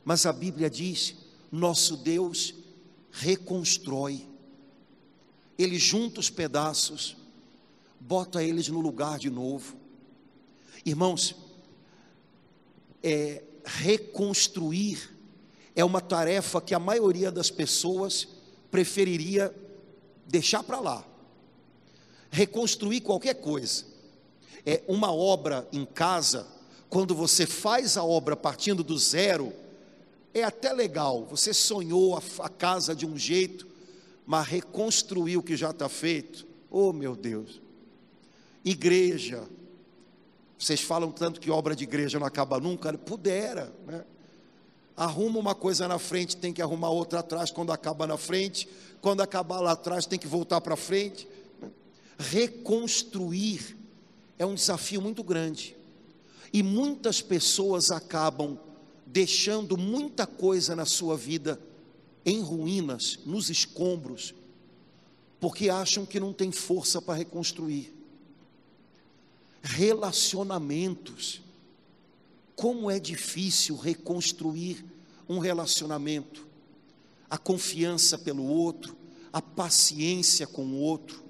Mas 0.03 0.25
a 0.25 0.33
Bíblia 0.33 0.69
diz: 0.69 1.15
nosso 1.49 1.95
Deus 1.95 2.53
reconstrói. 3.09 4.27
Ele 5.57 5.79
junta 5.79 6.19
os 6.19 6.29
pedaços, 6.29 7.15
bota 7.99 8.43
eles 8.43 8.67
no 8.67 8.81
lugar 8.81 9.17
de 9.17 9.29
novo. 9.29 9.78
Irmãos, 10.89 11.35
é, 13.03 13.43
reconstruir 13.63 15.15
é 15.75 15.85
uma 15.85 16.01
tarefa 16.01 16.59
que 16.59 16.73
a 16.73 16.79
maioria 16.79 17.31
das 17.31 17.51
pessoas 17.51 18.27
preferiria 18.71 19.53
deixar 20.25 20.63
para 20.63 20.79
lá. 20.79 21.05
Reconstruir 22.31 23.01
qualquer 23.01 23.35
coisa 23.35 23.85
é 24.65 24.81
uma 24.87 25.13
obra 25.13 25.67
em 25.71 25.85
casa, 25.85 26.47
quando 26.89 27.13
você 27.13 27.45
faz 27.45 27.95
a 27.95 28.03
obra 28.03 28.35
partindo 28.35 28.83
do 28.83 28.97
zero, 28.97 29.53
é 30.33 30.43
até 30.43 30.73
legal. 30.73 31.23
Você 31.25 31.53
sonhou 31.53 32.17
a, 32.17 32.21
a 32.39 32.49
casa 32.49 32.95
de 32.95 33.05
um 33.05 33.15
jeito, 33.15 33.67
mas 34.25 34.47
reconstruir 34.47 35.37
o 35.37 35.43
que 35.43 35.55
já 35.55 35.69
está 35.69 35.87
feito, 35.87 36.47
oh 36.67 36.91
meu 36.91 37.15
Deus. 37.15 37.61
Igreja, 38.65 39.47
vocês 40.59 40.81
falam 40.81 41.09
tanto 41.09 41.39
que 41.39 41.49
obra 41.49 41.73
de 41.73 41.85
igreja 41.85 42.19
não 42.19 42.27
acaba 42.27 42.59
nunca, 42.59 42.91
pudera, 42.97 43.73
né? 43.87 44.03
Arruma 44.95 45.39
uma 45.39 45.55
coisa 45.55 45.87
na 45.87 45.97
frente, 45.97 46.35
tem 46.35 46.51
que 46.51 46.61
arrumar 46.61 46.89
outra 46.89 47.19
atrás 47.19 47.49
quando 47.49 47.71
acaba 47.71 48.05
na 48.05 48.17
frente, 48.17 48.67
quando 48.99 49.21
acabar 49.21 49.61
lá 49.61 49.71
atrás 49.71 50.05
tem 50.05 50.19
que 50.19 50.27
voltar 50.27 50.59
para 50.59 50.75
frente. 50.75 51.25
Né? 51.61 51.69
Reconstruir 52.17 53.77
é 54.37 54.45
um 54.45 54.53
desafio 54.53 55.01
muito 55.01 55.23
grande. 55.23 55.77
E 56.51 56.61
muitas 56.61 57.21
pessoas 57.21 57.91
acabam 57.91 58.59
deixando 59.05 59.77
muita 59.77 60.27
coisa 60.27 60.75
na 60.75 60.85
sua 60.85 61.15
vida 61.15 61.57
em 62.25 62.41
ruínas, 62.41 63.19
nos 63.25 63.49
escombros, 63.49 64.35
porque 65.39 65.69
acham 65.69 66.05
que 66.05 66.19
não 66.19 66.33
tem 66.33 66.51
força 66.51 67.01
para 67.01 67.13
reconstruir. 67.13 67.98
Relacionamentos. 69.61 71.41
Como 72.55 72.89
é 72.89 72.99
difícil 72.99 73.75
reconstruir 73.75 74.85
um 75.27 75.39
relacionamento. 75.39 76.47
A 77.29 77.37
confiança 77.37 78.17
pelo 78.17 78.43
outro, 78.43 78.97
a 79.31 79.41
paciência 79.41 80.47
com 80.47 80.65
o 80.65 80.79
outro. 80.79 81.23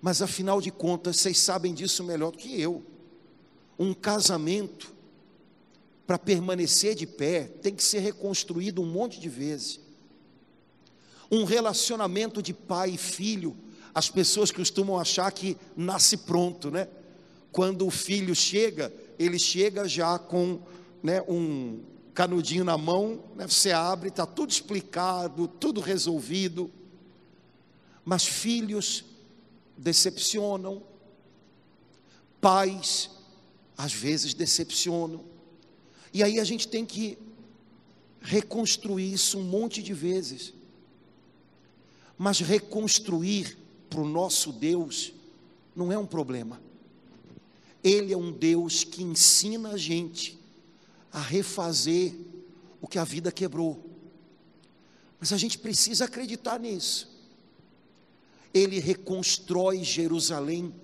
Mas 0.00 0.22
afinal 0.22 0.60
de 0.60 0.70
contas, 0.70 1.16
vocês 1.16 1.38
sabem 1.38 1.74
disso 1.74 2.02
melhor 2.04 2.32
do 2.32 2.38
que 2.38 2.60
eu. 2.60 2.82
Um 3.78 3.92
casamento, 3.92 4.94
para 6.06 6.18
permanecer 6.18 6.94
de 6.94 7.06
pé, 7.06 7.44
tem 7.44 7.74
que 7.74 7.82
ser 7.82 7.98
reconstruído 7.98 8.80
um 8.80 8.86
monte 8.86 9.20
de 9.20 9.28
vezes. 9.28 9.80
Um 11.30 11.44
relacionamento 11.44 12.40
de 12.40 12.54
pai 12.54 12.90
e 12.90 12.98
filho, 12.98 13.56
as 13.96 14.10
pessoas 14.10 14.50
costumam 14.50 14.98
achar 14.98 15.32
que 15.32 15.56
nasce 15.74 16.18
pronto, 16.18 16.70
né? 16.70 16.86
Quando 17.50 17.86
o 17.86 17.90
filho 17.90 18.34
chega, 18.34 18.92
ele 19.18 19.38
chega 19.38 19.88
já 19.88 20.18
com 20.18 20.60
né, 21.02 21.22
um 21.22 21.80
canudinho 22.12 22.62
na 22.62 22.76
mão, 22.76 23.24
né, 23.34 23.46
você 23.48 23.72
abre, 23.72 24.10
está 24.10 24.26
tudo 24.26 24.50
explicado, 24.50 25.48
tudo 25.48 25.80
resolvido. 25.80 26.70
Mas 28.04 28.26
filhos 28.26 29.02
decepcionam, 29.78 30.82
pais 32.38 33.10
às 33.78 33.94
vezes 33.94 34.34
decepcionam, 34.34 35.24
e 36.12 36.22
aí 36.22 36.38
a 36.38 36.44
gente 36.44 36.68
tem 36.68 36.84
que 36.84 37.16
reconstruir 38.20 39.10
isso 39.10 39.38
um 39.38 39.44
monte 39.44 39.82
de 39.82 39.94
vezes. 39.94 40.52
Mas 42.18 42.40
reconstruir 42.40 43.64
para 43.88 44.00
o 44.00 44.08
nosso 44.08 44.52
Deus 44.52 45.12
não 45.74 45.92
é 45.92 45.98
um 45.98 46.06
problema. 46.06 46.60
Ele 47.82 48.12
é 48.12 48.16
um 48.16 48.32
Deus 48.32 48.82
que 48.82 49.02
ensina 49.02 49.70
a 49.70 49.76
gente 49.76 50.38
a 51.12 51.20
refazer 51.20 52.14
o 52.80 52.88
que 52.88 52.98
a 52.98 53.04
vida 53.04 53.30
quebrou. 53.30 53.84
Mas 55.20 55.32
a 55.32 55.36
gente 55.36 55.58
precisa 55.58 56.04
acreditar 56.04 56.58
nisso. 56.58 57.14
Ele 58.52 58.80
reconstrói 58.80 59.84
Jerusalém, 59.84 60.74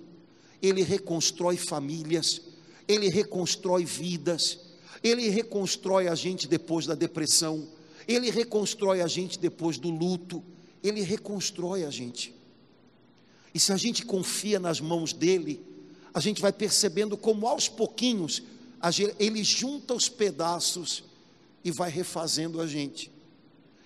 ele 0.61 0.83
reconstrói 0.83 1.57
famílias, 1.57 2.41
ele 2.87 3.09
reconstrói 3.09 3.83
vidas, 3.83 4.59
ele 5.03 5.29
reconstrói 5.29 6.07
a 6.07 6.15
gente 6.15 6.47
depois 6.47 6.85
da 6.85 6.95
depressão, 6.95 7.67
ele 8.07 8.29
reconstrói 8.29 9.01
a 9.01 9.07
gente 9.07 9.39
depois 9.39 9.77
do 9.77 9.89
luto, 9.89 10.43
ele 10.81 11.01
reconstrói 11.01 11.83
a 11.83 11.89
gente. 11.89 12.33
E 13.53 13.59
se 13.59 13.71
a 13.71 13.77
gente 13.77 14.05
confia 14.05 14.59
nas 14.59 14.81
mãos 14.81 15.13
dele, 15.13 15.63
a 16.13 16.19
gente 16.19 16.41
vai 16.41 16.51
percebendo 16.51 17.15
como 17.15 17.47
aos 17.47 17.69
pouquinhos 17.69 18.41
ele 19.19 19.43
junta 19.43 19.93
os 19.93 20.09
pedaços 20.09 21.03
e 21.63 21.71
vai 21.71 21.89
refazendo 21.89 22.59
a 22.59 22.67
gente. 22.67 23.11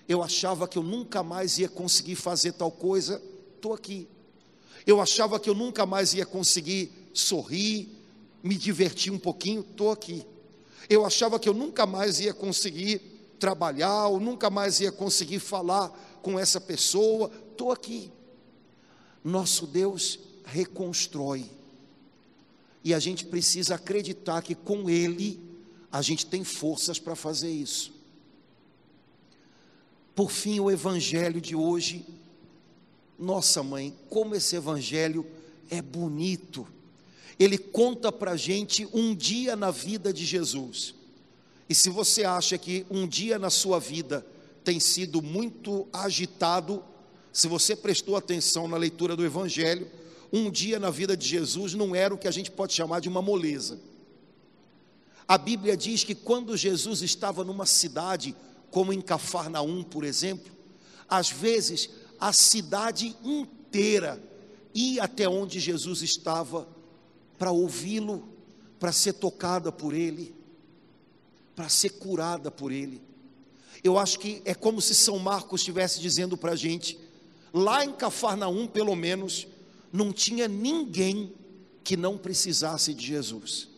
Eu 0.08 0.24
achava 0.24 0.68
que 0.68 0.78
eu 0.78 0.84
nunca 0.84 1.22
mais 1.22 1.60
ia 1.60 1.70
conseguir 1.70 2.16
fazer 2.16 2.54
tal 2.54 2.72
coisa, 2.72 3.22
estou 3.56 3.74
aqui. 3.74 4.08
Eu 4.86 5.02
achava 5.02 5.40
que 5.40 5.50
eu 5.50 5.54
nunca 5.54 5.86
mais 5.86 6.14
ia 6.14 6.26
conseguir 6.26 6.92
sorrir, 7.14 7.90
me 8.42 8.56
divertir 8.56 9.12
um 9.12 9.20
pouquinho, 9.20 9.62
estou 9.62 9.92
aqui. 9.92 10.26
Eu 10.90 11.06
achava 11.06 11.38
que 11.38 11.50
eu 11.50 11.54
nunca 11.54 11.86
mais 11.86 12.20
ia 12.20 12.34
conseguir 12.34 13.02
trabalhar, 13.38 14.08
ou 14.08 14.20
nunca 14.20 14.50
mais 14.50 14.80
ia 14.80 14.92
conseguir 14.92 15.40
falar 15.40 15.90
com 16.22 16.40
essa 16.40 16.60
pessoa, 16.60 17.30
estou 17.52 17.72
aqui. 17.72 18.10
Nosso 19.28 19.68
Deus 19.68 20.20
reconstrói. 20.46 21.52
E 22.82 22.94
a 22.94 23.00
gente 23.00 23.26
precisa 23.26 23.76
acreditar 23.76 24.42
que 24.42 24.56
com 24.56 24.90
Ele 24.90 25.38
a 25.92 26.02
gente 26.02 26.26
tem 26.26 26.46
forças 26.46 26.98
para 26.98 27.14
fazer 27.14 27.52
isso. 27.52 27.92
Por 30.16 30.32
fim, 30.32 30.62
o 30.62 30.72
Evangelho 30.72 31.42
de 31.42 31.58
hoje. 31.58 32.06
Nossa 33.20 33.62
mãe, 33.62 33.94
como 34.10 34.34
esse 34.34 34.56
Evangelho 34.56 35.26
é 35.70 35.82
bonito. 35.82 36.66
Ele 37.38 37.58
conta 37.58 38.14
para 38.14 38.32
a 38.32 38.38
gente 38.38 38.88
um 38.94 39.14
dia 39.14 39.58
na 39.58 39.72
vida 39.72 40.14
de 40.14 40.26
Jesus. 40.26 40.96
E 41.68 41.76
se 41.76 41.90
você 41.90 42.24
acha 42.24 42.58
que 42.58 42.86
um 42.90 43.06
dia 43.06 43.38
na 43.38 43.50
sua 43.50 43.78
vida 43.78 44.26
tem 44.64 44.80
sido 44.80 45.22
muito 45.22 45.86
agitado, 45.92 46.82
se 47.38 47.48
você 47.48 47.76
prestou 47.76 48.16
atenção 48.16 48.68
na 48.68 48.78
leitura 48.78 49.16
do 49.16 49.24
Evangelho, 49.24 49.88
um 50.34 50.50
dia 50.50 50.80
na 50.80 50.90
vida 50.90 51.16
de 51.16 51.28
Jesus 51.28 51.76
não 51.76 51.96
era 51.96 52.12
o 52.12 52.18
que 52.18 52.28
a 52.28 52.32
gente 52.32 52.50
pode 52.50 52.74
chamar 52.74 53.00
de 53.00 53.08
uma 53.08 53.22
moleza. 53.22 53.80
A 55.28 55.38
Bíblia 55.38 55.78
diz 55.78 56.04
que 56.04 56.16
quando 56.16 56.58
Jesus 56.58 57.04
estava 57.04 57.44
numa 57.44 57.68
cidade, 57.68 58.36
como 58.72 58.92
em 58.92 59.00
Cafarnaum, 59.00 59.84
por 59.84 60.04
exemplo, 60.04 60.52
às 61.08 61.30
vezes 61.30 61.92
a 62.20 62.34
cidade 62.34 63.16
inteira 63.24 64.20
ia 64.74 65.04
até 65.04 65.30
onde 65.30 65.60
Jesus 65.60 66.02
estava 66.02 66.68
para 67.38 67.52
ouvi-lo, 67.52 68.28
para 68.80 68.92
ser 68.92 69.14
tocada 69.14 69.72
por 69.72 69.94
ele, 69.94 70.34
para 71.56 71.70
ser 71.70 71.90
curada 71.92 72.50
por 72.50 72.72
ele. 72.72 73.00
Eu 73.84 74.00
acho 74.00 74.18
que 74.18 74.42
é 74.44 74.56
como 74.56 74.82
se 74.82 74.96
São 74.96 75.20
Marcos 75.20 75.62
estivesse 75.62 76.00
dizendo 76.00 76.36
para 76.36 76.54
a 76.54 76.56
gente, 76.56 77.06
lá 77.54 77.84
em 77.84 77.94
Cafarnaum, 77.94 78.68
pelo 78.68 78.96
menos, 78.96 79.48
não 79.92 80.12
tinha 80.12 80.48
ninguém 80.48 81.34
que 81.84 81.96
não 81.96 82.18
precisasse 82.18 82.94
de 82.94 83.06
Jesus. 83.06 83.70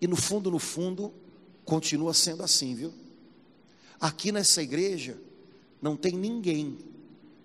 E 0.00 0.06
no 0.06 0.16
fundo, 0.16 0.50
no 0.50 0.58
fundo, 0.58 1.14
continua 1.64 2.12
sendo 2.12 2.42
assim, 2.42 2.74
viu? 2.74 2.92
Aqui 4.00 4.32
nessa 4.32 4.60
igreja, 4.62 5.16
não 5.80 5.96
tem 5.96 6.12
ninguém 6.12 6.78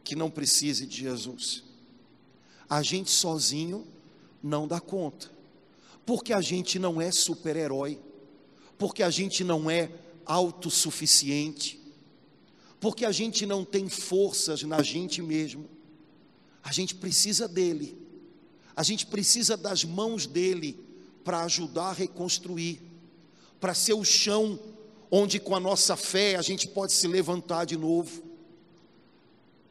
que 0.04 0.16
não 0.16 0.30
precise 0.30 0.86
de 0.86 0.98
Jesus. 0.98 1.64
A 2.70 2.82
gente 2.82 3.12
sozinho 3.12 3.86
não 4.42 4.68
dá 4.68 4.80
conta, 4.80 5.30
porque 6.06 6.34
a 6.34 6.42
gente 6.42 6.80
não 6.80 7.00
é 7.00 7.12
super-herói, 7.12 8.00
porque 8.78 9.04
a 9.04 9.10
gente 9.10 9.44
não 9.44 9.70
é 9.70 9.92
autossuficiente, 10.26 11.77
porque 12.80 13.06
a 13.06 13.12
gente 13.12 13.46
não 13.46 13.66
tem 13.66 13.90
forças 13.90 14.64
na 14.64 14.82
gente 14.82 15.22
mesmo. 15.22 15.68
A 16.64 16.72
gente 16.72 16.96
precisa 16.96 17.48
dele, 17.48 17.98
a 18.76 18.84
gente 18.84 19.06
precisa 19.06 19.56
das 19.56 19.84
mãos 19.84 20.28
dele 20.28 20.80
para 21.24 21.44
ajudar 21.44 21.90
a 21.90 21.94
reconstruir, 21.94 22.82
para 23.60 23.74
ser 23.74 23.94
o 23.94 24.04
chão 24.04 24.60
onde 25.10 25.40
com 25.40 25.56
a 25.56 25.60
nossa 25.60 25.96
fé 25.96 26.36
a 26.36 26.42
gente 26.42 26.68
pode 26.68 26.94
se 26.94 27.08
levantar 27.08 27.66
de 27.66 27.78
novo. 27.78 28.24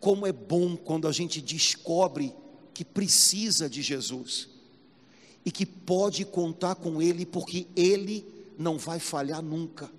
Como 0.00 0.26
é 0.26 0.32
bom 0.32 0.76
quando 0.76 1.06
a 1.06 1.12
gente 1.12 1.40
descobre 1.40 2.34
que 2.72 2.84
precisa 2.84 3.68
de 3.68 3.82
Jesus 3.82 4.48
e 5.44 5.50
que 5.50 5.64
pode 5.64 6.24
contar 6.24 6.74
com 6.74 7.00
Ele, 7.00 7.24
porque 7.24 7.66
Ele 7.76 8.26
não 8.58 8.78
vai 8.78 8.98
falhar 8.98 9.42
nunca. 9.42 9.90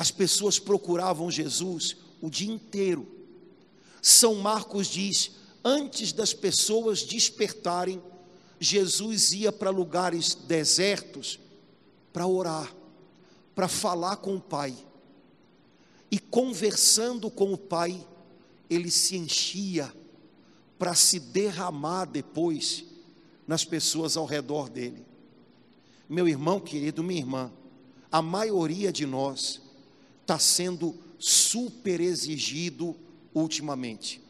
As 0.00 0.10
pessoas 0.10 0.58
procuravam 0.58 1.30
Jesus 1.30 1.94
o 2.22 2.30
dia 2.30 2.50
inteiro. 2.50 3.06
São 4.00 4.36
Marcos 4.36 4.86
diz: 4.86 5.32
antes 5.62 6.10
das 6.10 6.32
pessoas 6.32 7.02
despertarem, 7.02 8.02
Jesus 8.58 9.32
ia 9.32 9.52
para 9.52 9.68
lugares 9.68 10.34
desertos 10.34 11.38
para 12.14 12.26
orar, 12.26 12.74
para 13.54 13.68
falar 13.68 14.16
com 14.16 14.36
o 14.36 14.40
Pai. 14.40 14.74
E 16.10 16.18
conversando 16.18 17.30
com 17.30 17.52
o 17.52 17.58
Pai, 17.58 18.02
ele 18.70 18.90
se 18.90 19.18
enchia 19.18 19.92
para 20.78 20.94
se 20.94 21.20
derramar 21.20 22.06
depois 22.06 22.86
nas 23.46 23.66
pessoas 23.66 24.16
ao 24.16 24.24
redor 24.24 24.70
dele. 24.70 25.04
Meu 26.08 26.26
irmão 26.26 26.58
querido, 26.58 27.04
minha 27.04 27.20
irmã, 27.20 27.52
a 28.10 28.22
maioria 28.22 28.90
de 28.90 29.04
nós 29.04 29.68
está 30.30 30.38
sendo 30.38 30.94
super 31.18 32.00
exigido 32.00 32.94
ultimamente. 33.34 34.22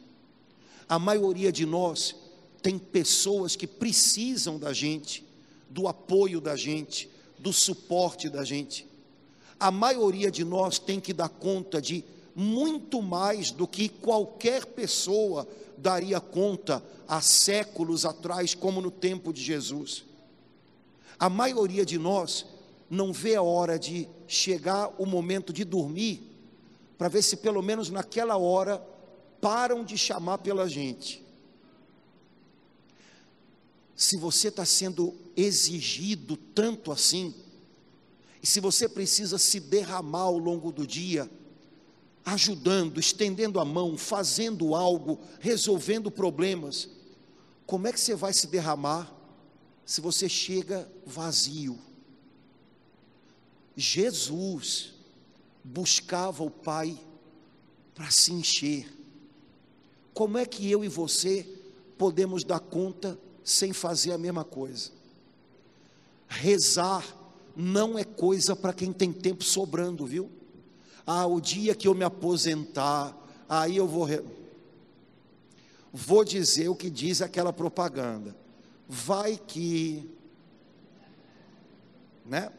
A 0.88 0.98
maioria 0.98 1.52
de 1.52 1.66
nós 1.66 2.16
tem 2.62 2.78
pessoas 2.78 3.54
que 3.54 3.66
precisam 3.66 4.58
da 4.58 4.72
gente, 4.72 5.22
do 5.68 5.86
apoio 5.86 6.40
da 6.40 6.56
gente, 6.56 7.10
do 7.38 7.52
suporte 7.52 8.30
da 8.30 8.44
gente. 8.44 8.86
A 9.58 9.70
maioria 9.70 10.30
de 10.30 10.42
nós 10.42 10.78
tem 10.78 10.98
que 10.98 11.12
dar 11.12 11.28
conta 11.28 11.82
de 11.82 12.02
muito 12.34 13.02
mais 13.02 13.50
do 13.50 13.66
que 13.66 13.90
qualquer 13.90 14.64
pessoa 14.64 15.46
daria 15.76 16.18
conta 16.18 16.82
há 17.06 17.20
séculos 17.20 18.06
atrás, 18.06 18.54
como 18.54 18.80
no 18.80 18.90
tempo 18.90 19.34
de 19.34 19.42
Jesus. 19.42 20.04
A 21.18 21.28
maioria 21.28 21.84
de 21.84 21.98
nós 21.98 22.46
não 22.90 23.12
vê 23.12 23.36
a 23.36 23.42
hora 23.42 23.78
de 23.78 24.08
chegar 24.26 24.92
o 24.98 25.06
momento 25.06 25.52
de 25.52 25.64
dormir, 25.64 26.26
para 26.98 27.08
ver 27.08 27.22
se 27.22 27.36
pelo 27.36 27.62
menos 27.62 27.88
naquela 27.88 28.36
hora 28.36 28.84
param 29.40 29.84
de 29.84 29.96
chamar 29.96 30.38
pela 30.38 30.68
gente. 30.68 31.24
Se 33.94 34.16
você 34.16 34.48
está 34.48 34.64
sendo 34.64 35.14
exigido 35.36 36.36
tanto 36.36 36.90
assim, 36.90 37.32
e 38.42 38.46
se 38.46 38.58
você 38.58 38.88
precisa 38.88 39.38
se 39.38 39.60
derramar 39.60 40.22
ao 40.22 40.38
longo 40.38 40.72
do 40.72 40.86
dia, 40.86 41.30
ajudando, 42.24 42.98
estendendo 42.98 43.60
a 43.60 43.64
mão, 43.64 43.96
fazendo 43.96 44.74
algo, 44.74 45.20
resolvendo 45.38 46.10
problemas, 46.10 46.88
como 47.66 47.86
é 47.86 47.92
que 47.92 48.00
você 48.00 48.14
vai 48.14 48.32
se 48.32 48.46
derramar 48.46 49.14
se 49.86 50.00
você 50.00 50.28
chega 50.28 50.90
vazio? 51.06 51.78
Jesus 53.76 54.94
buscava 55.62 56.42
o 56.42 56.50
Pai 56.50 56.98
para 57.94 58.10
se 58.10 58.32
encher. 58.32 58.86
Como 60.12 60.38
é 60.38 60.44
que 60.44 60.70
eu 60.70 60.84
e 60.84 60.88
você 60.88 61.46
podemos 61.96 62.44
dar 62.44 62.60
conta 62.60 63.18
sem 63.44 63.72
fazer 63.72 64.12
a 64.12 64.18
mesma 64.18 64.44
coisa? 64.44 64.90
Rezar 66.28 67.04
não 67.56 67.98
é 67.98 68.04
coisa 68.04 68.54
para 68.54 68.72
quem 68.72 68.92
tem 68.92 69.12
tempo 69.12 69.44
sobrando, 69.44 70.06
viu? 70.06 70.30
Ah, 71.06 71.26
o 71.26 71.40
dia 71.40 71.74
que 71.74 71.88
eu 71.88 71.94
me 71.94 72.04
aposentar, 72.04 73.16
aí 73.48 73.76
eu 73.76 73.86
vou. 73.86 74.04
Re... 74.04 74.22
Vou 75.92 76.24
dizer 76.24 76.68
o 76.68 76.76
que 76.76 76.88
diz 76.88 77.20
aquela 77.20 77.52
propaganda. 77.52 78.36
Vai 78.88 79.36
que. 79.36 80.08
Né? 82.24 82.52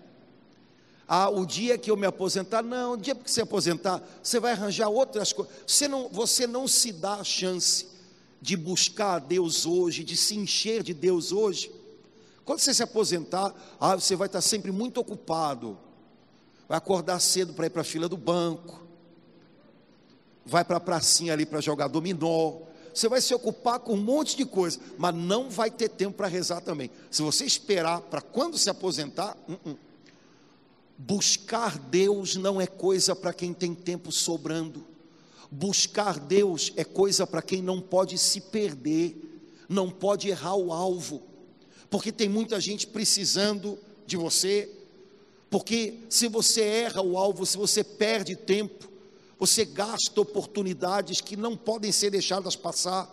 Ah, 1.14 1.30
o 1.30 1.46
dia 1.46 1.78
que 1.78 1.92
eu 1.92 1.98
me 1.98 2.08
aposentar, 2.08 2.64
não, 2.64 2.94
o 2.94 2.98
dia 2.98 3.14
que 3.14 3.30
você 3.30 3.42
aposentar, 3.42 4.02
você 4.24 4.40
vai 4.40 4.54
arranjar 4.54 4.88
outras 4.88 5.34
coisas. 5.34 5.54
Você 5.68 5.86
não, 5.86 6.08
você 6.08 6.48
não 6.48 6.70
se 6.70 6.94
dá 6.94 7.16
a 7.16 7.24
chance 7.26 7.86
de 8.42 8.56
buscar 8.56 9.16
a 9.16 9.20
Deus 9.20 9.66
hoje, 9.66 10.06
de 10.06 10.16
se 10.16 10.38
encher 10.38 10.82
de 10.82 10.94
Deus 10.94 11.34
hoje. 11.34 11.70
Quando 12.46 12.60
você 12.60 12.74
se 12.74 12.82
aposentar, 12.82 13.54
ah, 13.78 13.96
você 13.96 14.16
vai 14.16 14.28
estar 14.28 14.40
sempre 14.40 14.72
muito 14.72 15.02
ocupado. 15.02 15.78
Vai 16.66 16.78
acordar 16.78 17.20
cedo 17.20 17.52
para 17.52 17.66
ir 17.66 17.72
para 17.72 17.82
a 17.82 17.84
fila 17.84 18.08
do 18.08 18.16
banco. 18.16 18.82
Vai 20.46 20.64
para 20.64 20.78
a 20.78 20.80
pracinha 20.80 21.34
ali 21.34 21.46
para 21.46 21.60
jogar 21.60 21.90
dominó. 21.90 22.54
Você 22.94 23.10
vai 23.10 23.20
se 23.20 23.34
ocupar 23.34 23.82
com 23.82 23.96
um 23.96 24.02
monte 24.02 24.38
de 24.38 24.46
coisa, 24.46 24.80
mas 24.98 25.14
não 25.14 25.50
vai 25.50 25.70
ter 25.70 25.90
tempo 25.90 26.16
para 26.16 26.28
rezar 26.28 26.62
também. 26.62 26.90
Se 27.10 27.22
você 27.22 27.44
esperar 27.44 28.00
para 28.00 28.22
quando 28.22 28.58
se 28.58 28.70
aposentar, 28.70 29.36
uh 29.50 29.58
-uh. 29.68 29.91
Buscar 31.04 31.80
Deus 31.80 32.36
não 32.36 32.62
é 32.62 32.68
coisa 32.68 33.16
para 33.16 33.34
quem 33.34 33.56
tem 33.56 33.74
tempo 33.74 34.12
sobrando. 34.12 34.86
Buscar 35.50 36.20
Deus 36.20 36.72
é 36.76 36.84
coisa 36.84 37.26
para 37.26 37.42
quem 37.42 37.60
não 37.60 37.82
pode 37.82 38.20
se 38.20 38.40
perder, 38.40 39.18
não 39.68 39.90
pode 39.90 40.30
errar 40.30 40.56
o 40.56 40.72
alvo, 40.72 41.24
porque 41.90 42.12
tem 42.12 42.30
muita 42.30 42.62
gente 42.62 42.86
precisando 42.86 43.80
de 44.06 44.16
você. 44.16 44.70
Porque 45.50 45.96
se 46.08 46.28
você 46.28 46.62
erra 46.62 47.02
o 47.02 47.18
alvo, 47.18 47.48
se 47.48 47.58
você 47.58 47.84
perde 47.84 48.36
tempo, 48.36 48.88
você 49.40 49.66
gasta 49.66 50.22
oportunidades 50.22 51.20
que 51.20 51.36
não 51.36 51.58
podem 51.58 51.92
ser 51.92 52.12
deixadas 52.12 52.56
passar. 52.56 53.10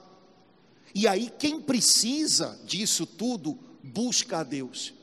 E 0.95 1.09
aí, 1.09 1.33
quem 1.39 1.59
precisa 1.59 2.61
disso 2.67 3.07
tudo, 3.07 3.59
busca 3.83 4.41
a 4.41 4.43
Deus 4.43 4.98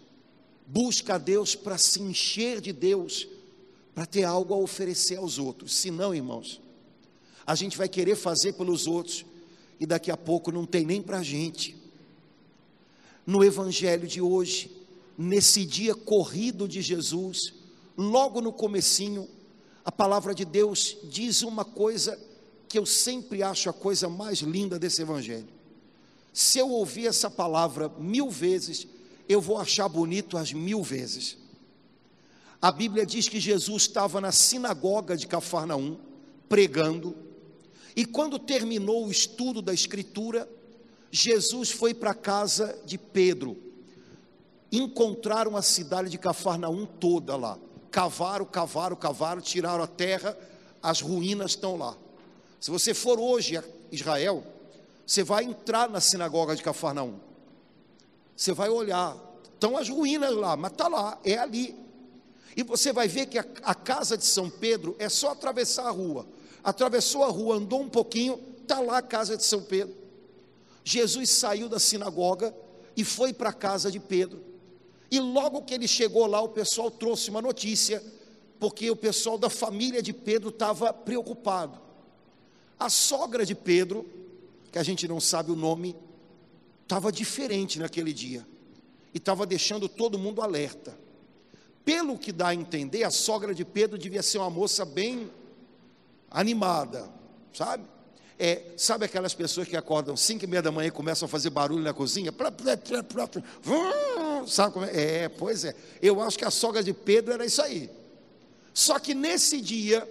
busca 0.67 1.15
a 1.15 1.17
Deus 1.17 1.55
para 1.55 1.77
se 1.77 2.01
encher 2.01 2.59
de 2.61 2.73
Deus, 2.73 3.27
para 3.93 4.05
ter 4.05 4.23
algo 4.23 4.53
a 4.53 4.57
oferecer 4.57 5.17
aos 5.17 5.37
outros. 5.37 5.75
Se 5.75 5.91
não, 5.91 6.13
irmãos, 6.13 6.61
a 7.45 7.55
gente 7.55 7.77
vai 7.77 7.87
querer 7.87 8.15
fazer 8.15 8.53
pelos 8.53 8.87
outros 8.87 9.25
e 9.79 9.85
daqui 9.85 10.09
a 10.09 10.17
pouco 10.17 10.51
não 10.51 10.65
tem 10.65 10.85
nem 10.85 11.01
para 11.01 11.19
a 11.19 11.23
gente. 11.23 11.75
No 13.25 13.43
Evangelho 13.43 14.07
de 14.07 14.21
hoje, 14.21 14.71
nesse 15.17 15.65
dia 15.65 15.95
corrido 15.95 16.67
de 16.67 16.81
Jesus, 16.81 17.53
logo 17.97 18.41
no 18.41 18.51
comecinho, 18.51 19.27
a 19.83 19.91
palavra 19.91 20.33
de 20.33 20.43
Deus 20.43 20.97
diz 21.03 21.41
uma 21.41 21.63
coisa 21.63 22.19
que 22.67 22.77
eu 22.77 22.85
sempre 22.85 23.43
acho 23.43 23.69
a 23.69 23.73
coisa 23.73 24.09
mais 24.09 24.39
linda 24.39 24.79
desse 24.79 25.01
Evangelho. 25.01 25.47
Se 26.33 26.59
eu 26.59 26.69
ouvir 26.69 27.07
essa 27.07 27.29
palavra 27.29 27.87
mil 27.97 28.29
vezes, 28.29 28.87
eu 29.27 29.41
vou 29.41 29.57
achar 29.57 29.87
bonito 29.87 30.37
as 30.37 30.53
mil 30.53 30.83
vezes. 30.83 31.37
A 32.61 32.71
Bíblia 32.71 33.05
diz 33.05 33.27
que 33.27 33.39
Jesus 33.39 33.83
estava 33.83 34.19
na 34.19 34.31
sinagoga 34.31 35.15
de 35.15 35.27
Cafarnaum, 35.27 35.97
pregando, 36.47 37.15
e 37.95 38.05
quando 38.05 38.37
terminou 38.37 39.05
o 39.05 39.11
estudo 39.11 39.61
da 39.61 39.73
Escritura, 39.73 40.49
Jesus 41.09 41.71
foi 41.71 41.93
para 41.93 42.11
a 42.11 42.15
casa 42.15 42.77
de 42.85 42.97
Pedro. 42.97 43.57
Encontraram 44.71 45.55
a 45.55 45.61
cidade 45.61 46.09
de 46.09 46.17
Cafarnaum 46.17 46.85
toda 46.85 47.37
lá. 47.37 47.57
Cavaram, 47.89 48.45
cavaram, 48.45 48.95
cavaram, 48.95 49.41
tiraram 49.41 49.83
a 49.83 49.87
terra, 49.87 50.37
as 50.83 50.99
ruínas 50.99 51.51
estão 51.51 51.77
lá. 51.77 51.95
Se 52.59 52.69
você 52.69 52.93
for 52.93 53.17
hoje 53.17 53.57
a 53.57 53.63
Israel, 53.91 54.43
você 55.05 55.23
vai 55.23 55.45
entrar 55.45 55.89
na 55.89 56.01
sinagoga 56.01 56.55
de 56.55 56.63
Cafarnaum. 56.63 57.19
Você 58.35 58.51
vai 58.51 58.69
olhar, 58.69 59.17
estão 59.53 59.77
as 59.77 59.89
ruínas 59.89 60.33
lá, 60.35 60.57
mas 60.57 60.71
está 60.71 60.87
lá, 60.87 61.19
é 61.23 61.37
ali. 61.37 61.75
E 62.55 62.63
você 62.63 62.91
vai 62.93 63.07
ver 63.07 63.25
que 63.27 63.37
a, 63.37 63.45
a, 63.63 63.75
casa 63.75 64.17
de 64.17 64.25
São 64.25 64.49
Pedro 64.49 64.95
é 64.97 65.09
só 65.09 65.31
atravessar 65.31 65.87
a 65.87 65.91
rua. 65.91 66.25
Atravessou 66.63 67.23
a 67.23 67.27
rua, 67.27 67.55
andou 67.55 67.81
um 67.81 67.89
pouquinho, 67.89 68.39
está 68.61 68.79
lá 68.79 68.97
a 68.97 69.01
casa 69.01 69.35
de 69.35 69.43
São 69.43 69.61
Pedro. 69.61 69.95
Jesus 70.83 71.29
saiu 71.31 71.67
da 71.67 71.79
sinagoga 71.79 72.55
e 72.95 73.03
foi 73.03 73.33
para 73.33 73.49
a 73.49 73.53
casa 73.53 73.91
de 73.91 73.99
Pedro. 73.99 74.41
E 75.11 75.19
logo 75.19 75.63
que 75.63 75.73
ele 75.73 75.87
chegou 75.87 76.25
lá, 76.25 76.41
o 76.41 76.49
pessoal 76.49 76.89
trouxe 76.89 77.29
uma 77.29 77.41
notícia, 77.41 78.01
porque 78.59 78.89
o 78.89 78.95
pessoal 78.95 79.37
da 79.37 79.49
família 79.49 80.01
de 80.01 80.13
Pedro 80.13 80.49
estava 80.49 80.93
preocupado. 80.93 81.79
A 82.79 82.89
sogra 82.89 83.45
de 83.45 83.55
Pedro, 83.55 84.05
que 84.71 84.79
a 84.79 84.83
gente 84.83 85.07
não 85.07 85.19
sabe 85.19 85.51
o 85.51 85.55
nome, 85.55 85.95
estava 86.85 87.11
diferente 87.11 87.79
naquele 87.79 88.13
dia 88.13 88.45
e 89.13 89.17
estava 89.17 89.45
deixando 89.45 89.89
todo 89.89 90.19
mundo 90.19 90.41
alerta. 90.41 90.95
Pelo 91.83 92.17
que 92.17 92.31
dá 92.31 92.49
a 92.49 92.55
entender, 92.55 93.03
a 93.03 93.11
sogra 93.11 93.53
de 93.53 93.65
Pedro 93.65 93.97
devia 93.97 94.23
ser 94.23 94.37
uma 94.37 94.49
moça 94.49 94.85
bem 94.85 95.29
animada, 96.29 97.09
sabe? 97.53 97.83
É, 98.37 98.73
sabe 98.75 99.05
aquelas 99.05 99.33
pessoas 99.33 99.67
que 99.67 99.77
acordam 99.77 100.15
5 100.15 100.43
e 100.43 100.47
meia 100.47 100.61
da 100.61 100.71
manhã 100.71 100.87
e 100.87 100.91
começam 100.91 101.25
a 101.25 101.29
fazer 101.29 101.49
barulho 101.49 101.83
na 101.83 101.93
cozinha? 101.93 102.31
Sabe 104.47 104.73
como 104.73 104.85
é? 104.85 105.23
É, 105.23 105.29
pois 105.29 105.63
é. 105.63 105.75
Eu 106.01 106.21
acho 106.21 106.37
que 106.37 106.45
a 106.45 106.51
sogra 106.51 106.83
de 106.83 106.93
Pedro 106.93 107.33
era 107.33 107.45
isso 107.45 107.61
aí. 107.61 107.89
Só 108.73 108.99
que 108.99 109.13
nesse 109.13 109.61
dia, 109.61 110.07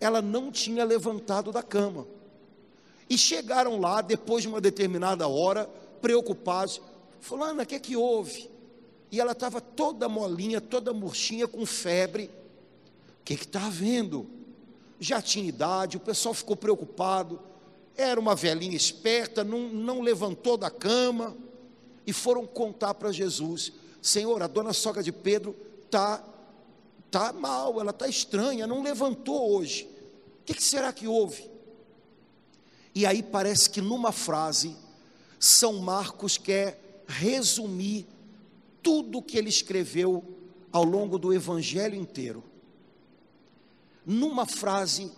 ela 0.00 0.22
não 0.22 0.50
tinha 0.50 0.84
levantado 0.84 1.52
da 1.52 1.62
cama. 1.62 2.06
E 3.08 3.16
chegaram 3.16 3.80
lá, 3.80 4.00
depois 4.00 4.42
de 4.42 4.48
uma 4.48 4.60
determinada 4.60 5.26
hora, 5.26 5.68
preocupados. 6.00 6.80
Fulana, 7.20 7.62
o 7.62 7.66
que 7.66 7.74
é 7.74 7.80
que 7.80 7.96
houve? 7.96 8.50
E 9.10 9.20
ela 9.20 9.32
estava 9.32 9.60
toda 9.60 10.08
molinha, 10.08 10.60
toda 10.60 10.92
murchinha, 10.92 11.48
com 11.48 11.64
febre. 11.64 12.30
O 13.20 13.24
que 13.24 13.34
está 13.34 13.66
havendo? 13.66 14.26
Já 15.00 15.22
tinha 15.22 15.48
idade, 15.48 15.96
o 15.96 16.00
pessoal 16.00 16.34
ficou 16.34 16.56
preocupado. 16.56 17.40
Era 17.96 18.20
uma 18.20 18.34
velhinha 18.34 18.76
esperta, 18.76 19.42
não, 19.42 19.68
não 19.68 20.00
levantou 20.00 20.56
da 20.56 20.70
cama. 20.70 21.36
E 22.06 22.12
foram 22.12 22.46
contar 22.46 22.94
para 22.94 23.10
Jesus: 23.10 23.72
Senhor, 24.02 24.42
a 24.42 24.46
dona 24.46 24.72
sogra 24.72 25.02
de 25.02 25.12
Pedro 25.12 25.56
está 25.84 26.22
tá 27.10 27.32
mal, 27.32 27.80
ela 27.80 27.90
está 27.90 28.06
estranha, 28.06 28.66
não 28.66 28.82
levantou 28.82 29.56
hoje. 29.56 29.88
O 30.40 30.44
que, 30.44 30.54
que 30.54 30.62
será 30.62 30.92
que 30.92 31.06
houve? 31.06 31.48
E 32.94 33.06
aí 33.06 33.22
parece 33.22 33.70
que 33.70 33.80
numa 33.80 34.12
frase, 34.12 34.76
São 35.38 35.78
Marcos 35.78 36.36
quer 36.36 37.04
resumir 37.06 38.06
tudo 38.82 39.22
que 39.22 39.36
ele 39.36 39.48
escreveu 39.48 40.24
ao 40.70 40.84
longo 40.84 41.18
do 41.18 41.32
evangelho 41.32 41.94
inteiro. 41.94 42.44
Numa 44.04 44.46
frase, 44.46 45.10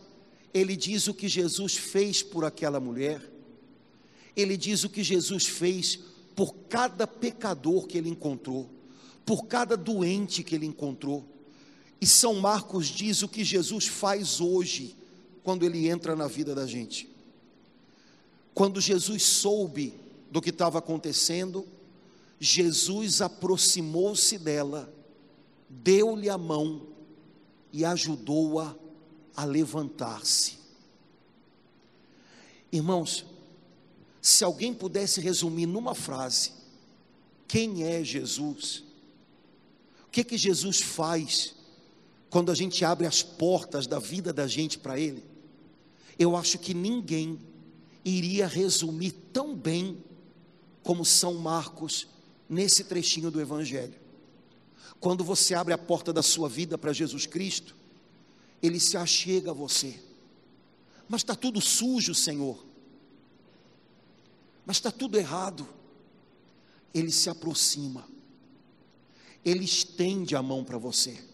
ele 0.52 0.76
diz 0.76 1.06
o 1.06 1.14
que 1.14 1.28
Jesus 1.28 1.76
fez 1.76 2.22
por 2.22 2.44
aquela 2.44 2.80
mulher, 2.80 3.20
ele 4.36 4.56
diz 4.56 4.84
o 4.84 4.90
que 4.90 5.02
Jesus 5.02 5.46
fez 5.46 5.98
por 6.34 6.54
cada 6.68 7.06
pecador 7.06 7.86
que 7.86 7.98
ele 7.98 8.08
encontrou, 8.08 8.68
por 9.26 9.46
cada 9.46 9.76
doente 9.76 10.42
que 10.42 10.54
ele 10.54 10.66
encontrou. 10.66 11.24
E 12.00 12.06
São 12.06 12.34
Marcos 12.34 12.86
diz 12.86 13.22
o 13.22 13.28
que 13.28 13.44
Jesus 13.44 13.86
faz 13.86 14.40
hoje, 14.40 14.96
quando 15.42 15.64
ele 15.64 15.88
entra 15.88 16.16
na 16.16 16.26
vida 16.26 16.54
da 16.54 16.66
gente. 16.66 17.08
Quando 18.54 18.80
Jesus 18.80 19.22
soube 19.22 19.94
do 20.30 20.40
que 20.40 20.50
estava 20.50 20.78
acontecendo, 20.78 21.66
Jesus 22.38 23.20
aproximou-se 23.20 24.38
dela 24.38 24.92
deu-lhe 25.70 26.28
a 26.28 26.36
mão 26.36 26.88
e 27.72 27.84
ajudou-a 27.84 28.74
a 29.36 29.44
levantar-se. 29.44 30.58
Irmãos, 32.72 33.24
se 34.20 34.42
alguém 34.42 34.74
pudesse 34.74 35.20
resumir 35.20 35.66
numa 35.66 35.94
frase, 35.94 36.52
quem 37.46 37.84
é 37.84 38.02
Jesus? 38.02 38.82
O 40.06 40.10
que 40.10 40.24
que 40.24 40.36
Jesus 40.36 40.80
faz 40.80 41.54
quando 42.28 42.50
a 42.50 42.54
gente 42.54 42.84
abre 42.84 43.06
as 43.06 43.22
portas 43.22 43.86
da 43.86 43.98
vida 44.00 44.32
da 44.32 44.46
gente 44.46 44.78
para 44.78 44.98
Ele? 44.98 45.24
Eu 46.18 46.36
acho 46.36 46.58
que 46.58 46.74
ninguém 46.74 47.40
iria 48.04 48.46
resumir 48.46 49.12
tão 49.32 49.54
bem 49.54 50.02
como 50.82 51.04
São 51.04 51.34
Marcos 51.34 52.08
nesse 52.48 52.84
trechinho 52.84 53.30
do 53.30 53.40
Evangelho. 53.40 53.98
Quando 54.98 55.24
você 55.24 55.54
abre 55.54 55.72
a 55.72 55.78
porta 55.78 56.12
da 56.12 56.22
sua 56.22 56.48
vida 56.48 56.76
para 56.76 56.92
Jesus 56.92 57.26
Cristo, 57.26 57.74
Ele 58.62 58.78
se 58.78 58.96
achega 58.96 59.50
a 59.50 59.54
você. 59.54 60.00
Mas 61.08 61.22
está 61.22 61.34
tudo 61.34 61.60
sujo, 61.60 62.14
Senhor. 62.14 62.64
Mas 64.64 64.76
está 64.76 64.90
tudo 64.90 65.18
errado. 65.18 65.66
Ele 66.92 67.10
se 67.10 67.30
aproxima. 67.30 68.06
Ele 69.44 69.64
estende 69.64 70.36
a 70.36 70.42
mão 70.42 70.62
para 70.62 70.78
você. 70.78 71.24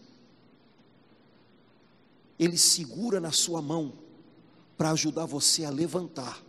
Ele 2.39 2.57
segura 2.57 3.19
na 3.19 3.31
sua 3.31 3.61
mão 3.61 3.93
para 4.77 4.91
ajudar 4.91 5.25
você 5.25 5.65
a 5.65 5.69
levantar. 5.69 6.46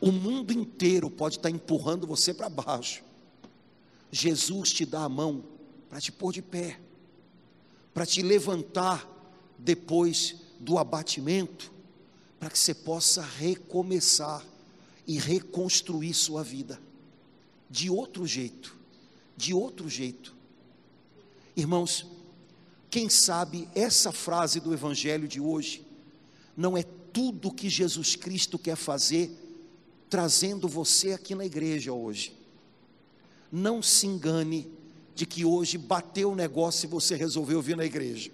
O 0.00 0.12
mundo 0.12 0.52
inteiro 0.52 1.10
pode 1.10 1.36
estar 1.36 1.50
empurrando 1.50 2.06
você 2.06 2.32
para 2.32 2.48
baixo. 2.48 3.02
Jesus 4.10 4.72
te 4.72 4.86
dá 4.86 5.02
a 5.02 5.08
mão 5.08 5.44
para 5.88 6.00
te 6.00 6.12
pôr 6.12 6.32
de 6.32 6.42
pé, 6.42 6.78
para 7.92 8.06
te 8.06 8.22
levantar 8.22 9.06
depois 9.58 10.36
do 10.60 10.78
abatimento, 10.78 11.72
para 12.38 12.50
que 12.50 12.58
você 12.58 12.74
possa 12.74 13.22
recomeçar 13.22 14.44
e 15.06 15.18
reconstruir 15.18 16.14
sua 16.14 16.44
vida 16.44 16.80
de 17.68 17.90
outro 17.90 18.26
jeito, 18.26 18.76
de 19.36 19.52
outro 19.52 19.88
jeito. 19.88 20.34
Irmãos, 21.56 22.06
quem 22.90 23.08
sabe 23.08 23.68
essa 23.74 24.12
frase 24.12 24.60
do 24.60 24.72
evangelho 24.72 25.26
de 25.26 25.40
hoje 25.40 25.84
não 26.56 26.76
é 26.76 26.82
tudo 27.12 27.52
que 27.52 27.68
Jesus 27.68 28.14
Cristo 28.14 28.58
quer 28.58 28.76
fazer 28.76 29.47
trazendo 30.08 30.68
você 30.68 31.12
aqui 31.12 31.34
na 31.34 31.44
igreja 31.44 31.92
hoje. 31.92 32.36
Não 33.50 33.82
se 33.82 34.06
engane 34.06 34.70
de 35.14 35.26
que 35.26 35.44
hoje 35.44 35.76
bateu 35.76 36.30
o 36.32 36.36
negócio 36.36 36.86
e 36.86 36.88
você 36.88 37.16
resolveu 37.16 37.60
vir 37.60 37.76
na 37.76 37.84
igreja. 37.84 38.30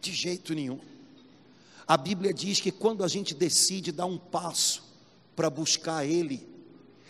De 0.00 0.12
jeito 0.12 0.54
nenhum. 0.54 0.78
A 1.86 1.96
Bíblia 1.96 2.34
diz 2.34 2.60
que 2.60 2.72
quando 2.72 3.04
a 3.04 3.08
gente 3.08 3.34
decide 3.34 3.92
dar 3.92 4.06
um 4.06 4.18
passo 4.18 4.82
para 5.34 5.48
buscar 5.48 6.04
Ele, 6.04 6.46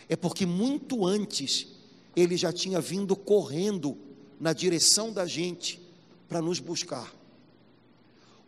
é 0.07 0.15
porque 0.15 0.45
muito 0.45 1.05
antes 1.05 1.67
Ele 2.15 2.37
já 2.37 2.53
tinha 2.53 2.79
vindo 2.79 3.15
correndo 3.15 3.97
na 4.39 4.53
direção 4.53 5.11
da 5.11 5.25
gente 5.25 5.81
para 6.29 6.41
nos 6.41 6.59
buscar. 6.59 7.11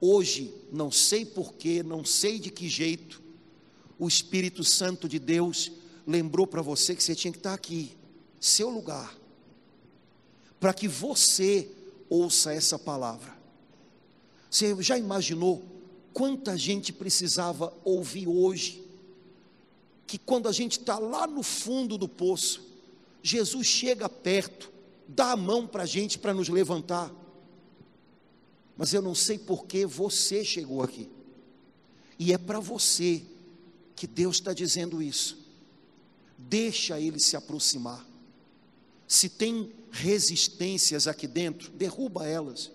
Hoje, 0.02 0.54
não 0.72 0.92
sei 0.92 1.26
porquê, 1.26 1.84
não 1.84 2.06
sei 2.06 2.40
de 2.40 2.50
que 2.50 2.70
jeito, 2.70 3.22
o 3.98 4.08
Espírito 4.08 4.64
Santo 4.64 5.10
de 5.10 5.20
Deus 5.20 5.72
lembrou 6.08 6.48
para 6.48 6.62
você 6.62 6.96
que 6.96 7.04
você 7.04 7.14
tinha 7.14 7.32
que 7.32 7.38
estar 7.38 7.54
aqui, 7.54 7.98
seu 8.40 8.70
lugar, 8.70 9.16
para 10.60 10.74
que 10.74 10.88
você 10.88 11.70
ouça 12.10 12.54
essa 12.54 12.80
palavra. 12.80 13.38
Você 14.50 14.82
já 14.82 14.98
imaginou 14.98 15.64
quanta 16.14 16.58
gente 16.58 16.92
precisava 16.92 17.74
ouvir 17.84 18.28
hoje? 18.28 18.84
Que 20.08 20.18
quando 20.18 20.48
a 20.48 20.52
gente 20.52 20.80
está 20.80 20.98
lá 20.98 21.28
no 21.28 21.44
fundo 21.44 21.98
do 21.98 22.08
poço, 22.08 22.68
Jesus 23.22 23.68
chega 23.68 24.10
perto, 24.10 24.72
dá 25.08 25.34
a 25.34 25.38
mão 25.38 25.68
para 25.68 25.84
a 25.84 25.86
gente 25.86 26.18
para 26.18 26.34
nos 26.34 26.50
levantar 26.50 27.14
mas 28.80 28.94
eu 28.94 29.02
não 29.02 29.14
sei 29.14 29.38
por 29.38 29.66
que 29.66 29.86
você 29.86 30.42
chegou 30.42 30.82
aqui. 30.82 31.10
E 32.18 32.32
é 32.32 32.38
para 32.38 32.62
você 32.62 33.22
que 33.94 34.08
Deus 34.08 34.38
está 34.38 34.54
dizendo 34.54 35.02
isso. 35.02 35.38
Deixa 36.38 36.98
ele 36.98 37.20
se 37.20 37.36
aproximar. 37.36 38.08
Se 39.06 39.28
tem 39.28 39.74
resistências 39.92 41.08
aqui 41.08 41.28
dentro, 41.28 41.70
derruba 41.72 42.26
elas. 42.26 42.72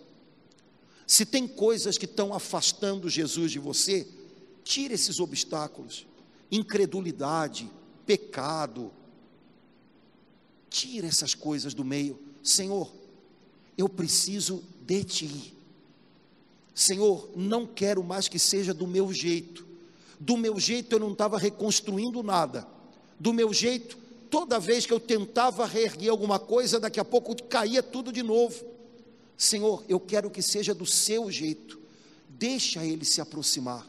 Se 1.06 1.24
tem 1.24 1.48
coisas 1.48 1.96
que 1.96 2.04
estão 2.04 2.34
afastando 2.34 3.08
Jesus 3.08 3.50
de 3.50 3.58
você, 3.58 4.06
tira 4.62 4.92
esses 4.92 5.20
obstáculos. 5.20 6.06
Incredulidade, 6.52 7.70
pecado. 8.04 8.92
Tira 10.68 11.06
essas 11.06 11.34
coisas 11.34 11.72
do 11.72 11.82
meio. 11.82 12.20
Senhor, 12.42 12.92
eu 13.78 13.88
preciso 13.88 14.62
de 14.82 15.02
ti. 15.02 15.53
Senhor, 16.74 17.30
não 17.36 17.66
quero 17.66 18.02
mais 18.02 18.26
que 18.26 18.38
seja 18.38 18.74
do 18.74 18.86
meu 18.86 19.12
jeito. 19.12 19.64
Do 20.18 20.36
meu 20.36 20.58
jeito 20.58 20.96
eu 20.96 20.98
não 20.98 21.12
estava 21.12 21.38
reconstruindo 21.38 22.22
nada. 22.22 22.66
Do 23.18 23.32
meu 23.32 23.52
jeito, 23.52 23.96
toda 24.28 24.58
vez 24.58 24.84
que 24.84 24.92
eu 24.92 24.98
tentava 24.98 25.66
reerguer 25.66 26.10
alguma 26.10 26.38
coisa, 26.38 26.80
daqui 26.80 26.98
a 26.98 27.04
pouco 27.04 27.40
caía 27.44 27.82
tudo 27.82 28.12
de 28.12 28.22
novo. 28.22 28.64
Senhor, 29.36 29.84
eu 29.88 30.00
quero 30.00 30.30
que 30.30 30.42
seja 30.42 30.74
do 30.74 30.86
seu 30.86 31.30
jeito. 31.30 31.78
Deixa 32.28 32.84
ele 32.84 33.04
se 33.04 33.20
aproximar 33.20 33.86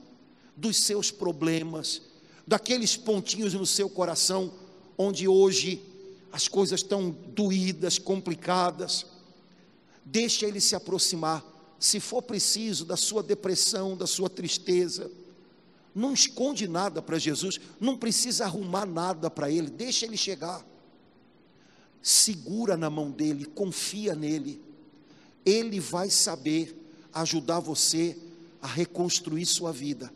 dos 0.55 0.77
seus 0.77 1.11
problemas, 1.11 2.01
daqueles 2.47 2.95
pontinhos 2.95 3.53
no 3.53 3.65
seu 3.65 3.89
coração 3.89 4.53
onde 4.97 5.27
hoje 5.27 5.81
as 6.31 6.47
coisas 6.47 6.81
estão 6.81 7.09
doídas, 7.09 7.97
complicadas. 7.97 9.05
Deixa 10.03 10.45
ele 10.45 10.61
se 10.61 10.75
aproximar 10.75 11.43
se 11.85 11.99
for 11.99 12.23
preciso, 12.23 12.83
da 12.83 12.97
sua 12.97 13.21
depressão, 13.21 13.95
da 13.95 14.07
sua 14.07 14.27
tristeza. 14.27 15.11
Não 15.93 16.13
esconde 16.13 16.67
nada 16.67 16.99
para 16.99 17.19
Jesus, 17.19 17.59
não 17.79 17.95
precisa 17.95 18.45
arrumar 18.45 18.87
nada 18.87 19.29
para 19.29 19.51
Ele, 19.51 19.69
deixa 19.69 20.03
Ele 20.03 20.17
chegar. 20.17 20.65
Segura 22.01 22.75
na 22.75 22.89
mão 22.89 23.11
dele, 23.11 23.45
confia 23.45 24.15
nele. 24.15 24.59
Ele 25.45 25.79
vai 25.79 26.09
saber 26.09 26.75
ajudar 27.13 27.59
você 27.59 28.17
a 28.59 28.65
reconstruir 28.67 29.45
sua 29.45 29.71
vida. 29.71 30.11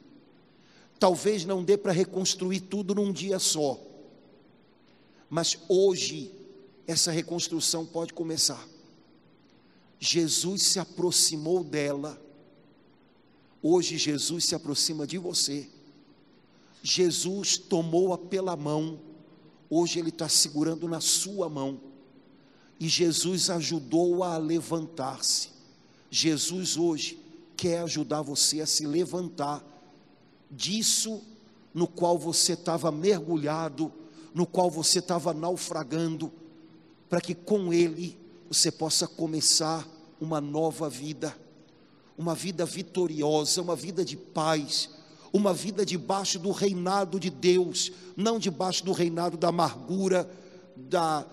Talvez 1.00 1.46
não 1.46 1.64
dê 1.64 1.78
para 1.78 1.92
reconstruir 1.92 2.62
tudo 2.62 2.96
num 2.96 3.14
dia 3.14 3.38
só, 3.38 3.80
mas 5.30 5.56
hoje 5.70 6.34
essa 6.88 7.12
reconstrução 7.12 7.86
pode 7.86 8.12
começar. 8.12 8.68
Jesus 10.00 10.64
se 10.64 10.80
aproximou 10.80 11.64
dela. 11.64 12.20
Hoje 13.62 13.98
Jesus 13.98 14.46
se 14.46 14.56
aproxima 14.56 15.06
de 15.06 15.18
você. 15.18 15.70
Jesus 16.82 17.58
tomou-a 17.58 18.18
pela 18.18 18.56
mão. 18.56 19.00
Hoje 19.70 20.00
Ele 20.00 20.10
está 20.10 20.30
segurando 20.30 20.88
na 20.88 21.02
sua 21.02 21.50
mão. 21.50 21.82
E 22.80 22.88
Jesus 22.88 23.50
ajudou-a 23.50 24.36
a 24.36 24.38
levantar-se. 24.38 25.50
Jesus 26.10 26.78
hoje 26.78 27.20
quer 27.58 27.80
ajudar 27.80 28.22
você 28.22 28.62
a 28.62 28.66
se 28.66 28.88
levantar 28.88 29.62
disso 30.50 31.22
no 31.74 31.86
qual 31.86 32.18
você 32.18 32.54
estava 32.54 32.90
mergulhado, 32.90 33.92
no 34.34 34.46
qual 34.46 34.72
você 34.72 35.00
estava 35.00 35.34
naufragando, 35.34 36.32
para 37.10 37.20
que 37.20 37.36
com 37.36 37.74
Ele 37.74 38.18
você 38.50 38.72
possa 38.72 39.08
começar 39.08 39.88
uma 40.20 40.42
nova 40.42 40.90
vida, 40.90 41.38
uma 42.18 42.34
vida 42.34 42.66
vitoriosa, 42.66 43.62
uma 43.62 43.76
vida 43.76 44.04
de 44.04 44.18
paz, 44.18 44.90
uma 45.32 45.54
vida 45.54 45.86
debaixo 45.86 46.40
do 46.40 46.52
reinado 46.52 47.20
de 47.20 47.30
Deus, 47.30 47.92
não 48.18 48.40
debaixo 48.40 48.84
do 48.84 48.92
reinado 48.92 49.38
da 49.38 49.50
amargura, 49.50 50.28
da 50.76 51.26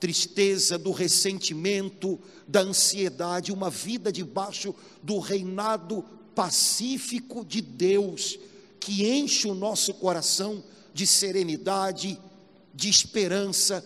tristeza, 0.00 0.76
do 0.76 0.90
ressentimento, 0.90 2.18
da 2.46 2.60
ansiedade, 2.62 3.52
uma 3.52 3.70
vida 3.70 4.10
debaixo 4.10 4.74
do 5.00 5.20
reinado 5.20 6.04
pacífico 6.34 7.44
de 7.44 7.60
Deus, 7.60 8.36
que 8.80 9.08
enche 9.08 9.46
o 9.46 9.54
nosso 9.54 9.94
coração 9.94 10.62
de 10.92 11.06
serenidade, 11.06 12.20
de 12.74 12.88
esperança. 12.88 13.84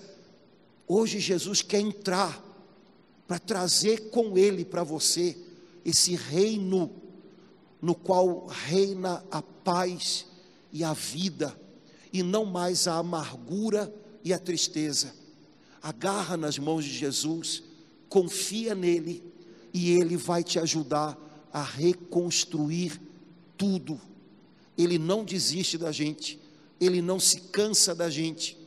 Hoje 0.89 1.21
Jesus 1.21 1.61
quer 1.61 1.81
entrar 1.81 2.48
para 3.29 3.39
trazer 3.39 4.09
com 4.09 4.39
Ele 4.39 4.65
para 4.65 4.83
você 4.83 5.37
esse 5.85 6.17
reino 6.17 6.91
no 7.81 7.95
qual 7.95 8.47
reina 8.47 9.23
a 9.31 9.41
paz 9.41 10.27
e 10.73 10.83
a 10.83 10.93
vida, 10.93 11.59
e 12.13 12.23
não 12.23 12.45
mais 12.45 12.89
a 12.89 12.97
amargura 12.97 13.95
e 14.25 14.33
a 14.33 14.39
tristeza. 14.39 15.15
agarra 15.81 16.37
nas 16.37 16.59
mãos 16.59 16.85
de 16.85 16.91
Jesus, 16.91 17.63
confia 18.09 18.75
nele 18.75 19.23
e 19.73 19.93
ele 19.93 20.17
vai 20.17 20.43
te 20.43 20.59
ajudar 20.59 21.17
a 21.53 21.63
reconstruir 21.63 23.01
tudo. 23.57 24.01
Ele 24.77 24.99
não 24.99 25.25
desiste 25.25 25.79
da 25.79 25.93
gente, 25.93 26.39
ele 26.81 27.01
não 27.01 27.21
se 27.21 27.43
cansa 27.43 27.95
da 27.95 28.11
gente. 28.11 28.59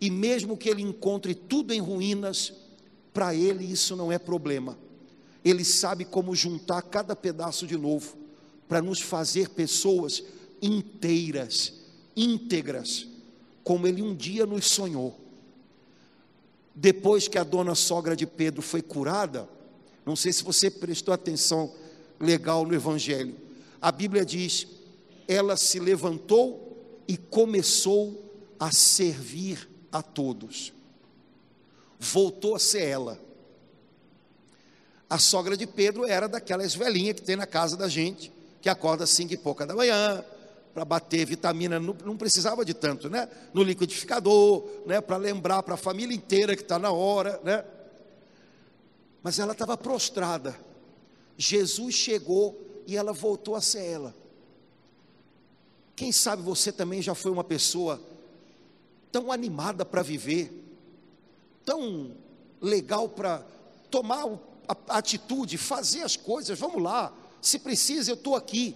E 0.00 0.10
mesmo 0.10 0.56
que 0.56 0.68
ele 0.68 0.82
encontre 0.82 1.34
tudo 1.34 1.72
em 1.72 1.80
ruínas, 1.80 2.52
para 3.14 3.32
ele 3.34 3.64
isso 3.64 3.94
não 3.94 4.10
é 4.12 4.18
problema. 4.18 4.76
Ele 5.44 5.64
sabe 5.64 6.04
como 6.04 6.34
juntar 6.34 6.82
cada 6.82 7.14
pedaço 7.14 7.66
de 7.66 7.76
novo 7.76 8.16
para 8.68 8.82
nos 8.82 9.00
fazer 9.00 9.50
pessoas 9.50 10.22
inteiras, 10.60 11.74
íntegras, 12.16 13.06
como 13.62 13.86
ele 13.86 14.02
um 14.02 14.14
dia 14.14 14.44
nos 14.44 14.66
sonhou. 14.66 15.18
Depois 16.74 17.28
que 17.28 17.38
a 17.38 17.44
dona 17.44 17.74
sogra 17.76 18.16
de 18.16 18.26
Pedro 18.26 18.60
foi 18.60 18.82
curada, 18.82 19.48
não 20.04 20.16
sei 20.16 20.32
se 20.32 20.42
você 20.42 20.68
prestou 20.68 21.14
atenção 21.14 21.72
legal 22.18 22.66
no 22.66 22.74
Evangelho, 22.74 23.36
a 23.80 23.92
Bíblia 23.92 24.24
diz: 24.24 24.66
ela 25.28 25.56
se 25.56 25.78
levantou 25.78 27.04
e 27.06 27.16
começou 27.16 28.24
a 28.58 28.72
servir 28.72 29.68
a 29.92 30.02
todos. 30.02 30.72
Voltou 31.98 32.54
a 32.54 32.58
ser 32.58 32.82
ela. 32.82 33.20
A 35.08 35.18
sogra 35.18 35.56
de 35.56 35.66
Pedro 35.66 36.06
era 36.06 36.28
daquelas 36.28 36.74
velhinhas 36.74 37.16
que 37.16 37.22
tem 37.22 37.36
na 37.36 37.46
casa 37.46 37.76
da 37.76 37.88
gente, 37.88 38.32
que 38.60 38.68
acorda 38.68 39.04
às 39.04 39.10
cinco 39.10 39.32
e 39.32 39.36
pouca 39.36 39.66
da 39.66 39.74
manhã, 39.74 40.24
para 40.74 40.84
bater 40.84 41.24
vitamina, 41.24 41.78
não, 41.78 41.96
não, 42.04 42.16
precisava 42.16 42.64
de 42.64 42.74
tanto, 42.74 43.08
né? 43.08 43.28
No 43.52 43.62
liquidificador, 43.62 44.64
né? 44.84 45.00
Para 45.00 45.16
lembrar 45.16 45.62
para 45.62 45.74
a 45.74 45.76
família 45.76 46.16
inteira 46.16 46.56
que 46.56 46.62
está 46.62 46.80
na 46.80 46.90
hora, 46.90 47.40
né? 47.44 47.64
Mas 49.22 49.38
ela 49.38 49.52
estava 49.52 49.76
prostrada. 49.76 50.58
Jesus 51.38 51.94
chegou 51.94 52.82
e 52.86 52.96
ela 52.96 53.12
voltou 53.12 53.54
a 53.54 53.60
ser 53.60 53.84
ela. 53.84 54.14
Quem 55.94 56.10
sabe 56.10 56.42
você 56.42 56.72
também 56.72 57.00
já 57.00 57.14
foi 57.14 57.30
uma 57.30 57.44
pessoa 57.44 58.00
tão 59.12 59.30
animada 59.30 59.84
para 59.84 60.02
viver, 60.02 60.63
tão 61.64 62.12
legal 62.60 63.08
para 63.08 63.44
tomar 63.90 64.26
a 64.66 64.98
atitude, 64.98 65.58
fazer 65.58 66.02
as 66.02 66.16
coisas, 66.16 66.58
vamos 66.58 66.82
lá, 66.82 67.12
se 67.40 67.58
precisa, 67.58 68.10
eu 68.10 68.14
estou 68.14 68.34
aqui 68.34 68.74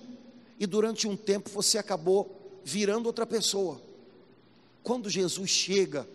e 0.58 0.66
durante 0.66 1.06
um 1.08 1.16
tempo 1.16 1.48
você 1.50 1.78
acabou 1.78 2.60
virando 2.64 3.06
outra 3.06 3.26
pessoa. 3.26 3.80
Quando 4.82 5.08
Jesus 5.08 5.50
chega, 5.50 6.08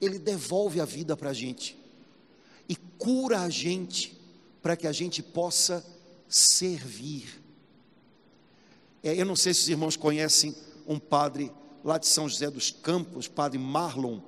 ele 0.00 0.18
devolve 0.18 0.80
a 0.80 0.84
vida 0.84 1.16
para 1.16 1.30
a 1.30 1.34
gente 1.34 1.76
e 2.68 2.76
cura 2.76 3.40
a 3.40 3.48
gente 3.48 4.18
para 4.60 4.76
que 4.76 4.86
a 4.86 4.92
gente 4.92 5.22
possa 5.22 5.84
servir. 6.28 7.40
É, 9.02 9.14
eu 9.14 9.24
não 9.24 9.36
sei 9.36 9.54
se 9.54 9.60
os 9.60 9.68
irmãos 9.68 9.96
conhecem 9.96 10.54
um 10.86 10.98
padre 10.98 11.52
lá 11.84 11.98
de 11.98 12.06
São 12.06 12.28
José 12.28 12.50
dos 12.50 12.70
Campos, 12.70 13.28
padre 13.28 13.58
Marlon. 13.58 14.20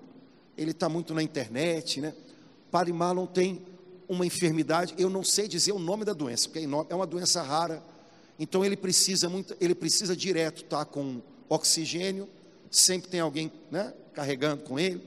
Ele 0.58 0.72
está 0.72 0.88
muito 0.88 1.14
na 1.14 1.22
internet, 1.22 2.00
né? 2.00 2.12
Padre 2.70 2.92
Marlon 2.92 3.24
tem 3.24 3.62
uma 4.06 4.26
enfermidade, 4.26 4.94
eu 4.98 5.08
não 5.08 5.24
sei 5.24 5.48
dizer 5.48 5.72
o 5.72 5.78
nome 5.78 6.04
da 6.04 6.12
doença, 6.12 6.48
porque 6.48 6.58
é, 6.58 6.64
é 6.64 6.94
uma 6.94 7.06
doença 7.06 7.42
rara 7.42 7.82
então 8.38 8.64
ele 8.64 8.76
precisa 8.76 9.28
muito, 9.28 9.56
ele 9.60 9.74
precisa 9.74 10.14
direto 10.14 10.62
estar 10.62 10.78
tá, 10.78 10.84
com 10.84 11.20
oxigênio, 11.48 12.28
sempre 12.70 13.10
tem 13.10 13.20
alguém 13.20 13.50
né, 13.70 13.92
carregando 14.14 14.62
com 14.62 14.78
ele. 14.78 15.02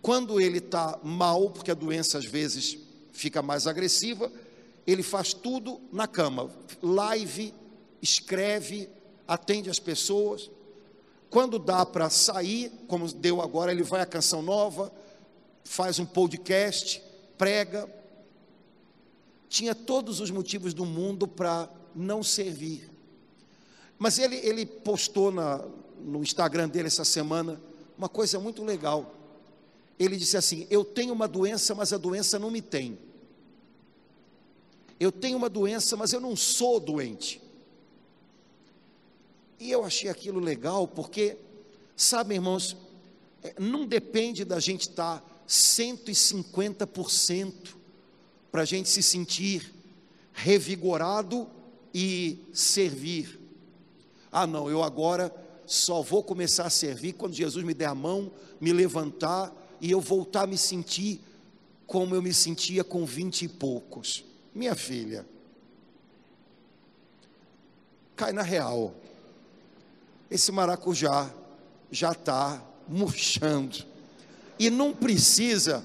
Quando 0.00 0.40
ele 0.40 0.58
está 0.58 0.98
mal, 1.02 1.50
porque 1.50 1.70
a 1.70 1.74
doença 1.74 2.16
às 2.16 2.24
vezes 2.24 2.78
fica 3.12 3.42
mais 3.42 3.66
agressiva, 3.66 4.32
ele 4.86 5.02
faz 5.02 5.34
tudo 5.34 5.80
na 5.92 6.06
cama, 6.06 6.50
live, 6.82 7.52
escreve, 8.00 8.88
atende 9.26 9.68
as 9.68 9.80
pessoas. 9.80 10.50
Quando 11.30 11.58
dá 11.58 11.84
para 11.84 12.08
sair, 12.08 12.70
como 12.86 13.10
deu 13.12 13.40
agora, 13.40 13.72
ele 13.72 13.82
vai 13.82 14.00
à 14.00 14.06
canção 14.06 14.42
nova, 14.42 14.92
faz 15.64 15.98
um 15.98 16.06
podcast, 16.06 17.02
prega. 17.36 17.88
Tinha 19.48 19.74
todos 19.74 20.20
os 20.20 20.30
motivos 20.30 20.72
do 20.72 20.84
mundo 20.84 21.26
para 21.26 21.68
não 21.94 22.22
servir. 22.22 22.90
Mas 23.98 24.18
ele, 24.18 24.36
ele 24.36 24.66
postou 24.66 25.32
na, 25.32 25.64
no 25.98 26.22
Instagram 26.22 26.68
dele 26.68 26.88
essa 26.88 27.04
semana 27.04 27.60
uma 27.96 28.08
coisa 28.08 28.38
muito 28.38 28.62
legal. 28.62 29.14
Ele 29.98 30.16
disse 30.16 30.36
assim: 30.36 30.66
Eu 30.70 30.84
tenho 30.84 31.12
uma 31.12 31.26
doença, 31.26 31.74
mas 31.74 31.92
a 31.92 31.96
doença 31.96 32.38
não 32.38 32.50
me 32.50 32.60
tem. 32.60 32.98
Eu 34.98 35.12
tenho 35.12 35.36
uma 35.36 35.48
doença, 35.48 35.96
mas 35.96 36.12
eu 36.12 36.20
não 36.20 36.36
sou 36.36 36.80
doente. 36.80 37.42
E 39.58 39.70
eu 39.70 39.84
achei 39.84 40.10
aquilo 40.10 40.40
legal, 40.40 40.86
porque, 40.86 41.38
sabe, 41.96 42.34
irmãos, 42.34 42.76
é, 43.42 43.54
não 43.58 43.86
depende 43.86 44.44
da 44.44 44.60
gente 44.60 44.82
estar 44.82 45.24
150% 45.48 47.74
para 48.50 48.62
a 48.62 48.64
gente 48.64 48.88
se 48.88 49.02
sentir 49.02 49.74
revigorado 50.32 51.48
e 51.94 52.38
servir. 52.52 53.40
Ah, 54.30 54.46
não, 54.46 54.68
eu 54.68 54.82
agora 54.82 55.34
só 55.64 56.02
vou 56.02 56.22
começar 56.22 56.66
a 56.66 56.70
servir 56.70 57.14
quando 57.14 57.34
Jesus 57.34 57.64
me 57.64 57.72
der 57.72 57.86
a 57.86 57.94
mão, 57.94 58.30
me 58.60 58.72
levantar 58.72 59.52
e 59.80 59.90
eu 59.90 60.00
voltar 60.00 60.42
a 60.42 60.46
me 60.46 60.58
sentir 60.58 61.20
como 61.86 62.14
eu 62.14 62.22
me 62.22 62.34
sentia 62.34 62.84
com 62.84 63.06
vinte 63.06 63.42
e 63.42 63.48
poucos. 63.48 64.24
Minha 64.54 64.74
filha, 64.74 65.26
cai 68.14 68.32
na 68.32 68.42
real. 68.42 68.94
Esse 70.30 70.50
maracujá 70.52 71.30
já 71.90 72.12
está 72.12 72.62
murchando. 72.88 73.84
E 74.58 74.70
não 74.70 74.92
precisa 74.92 75.84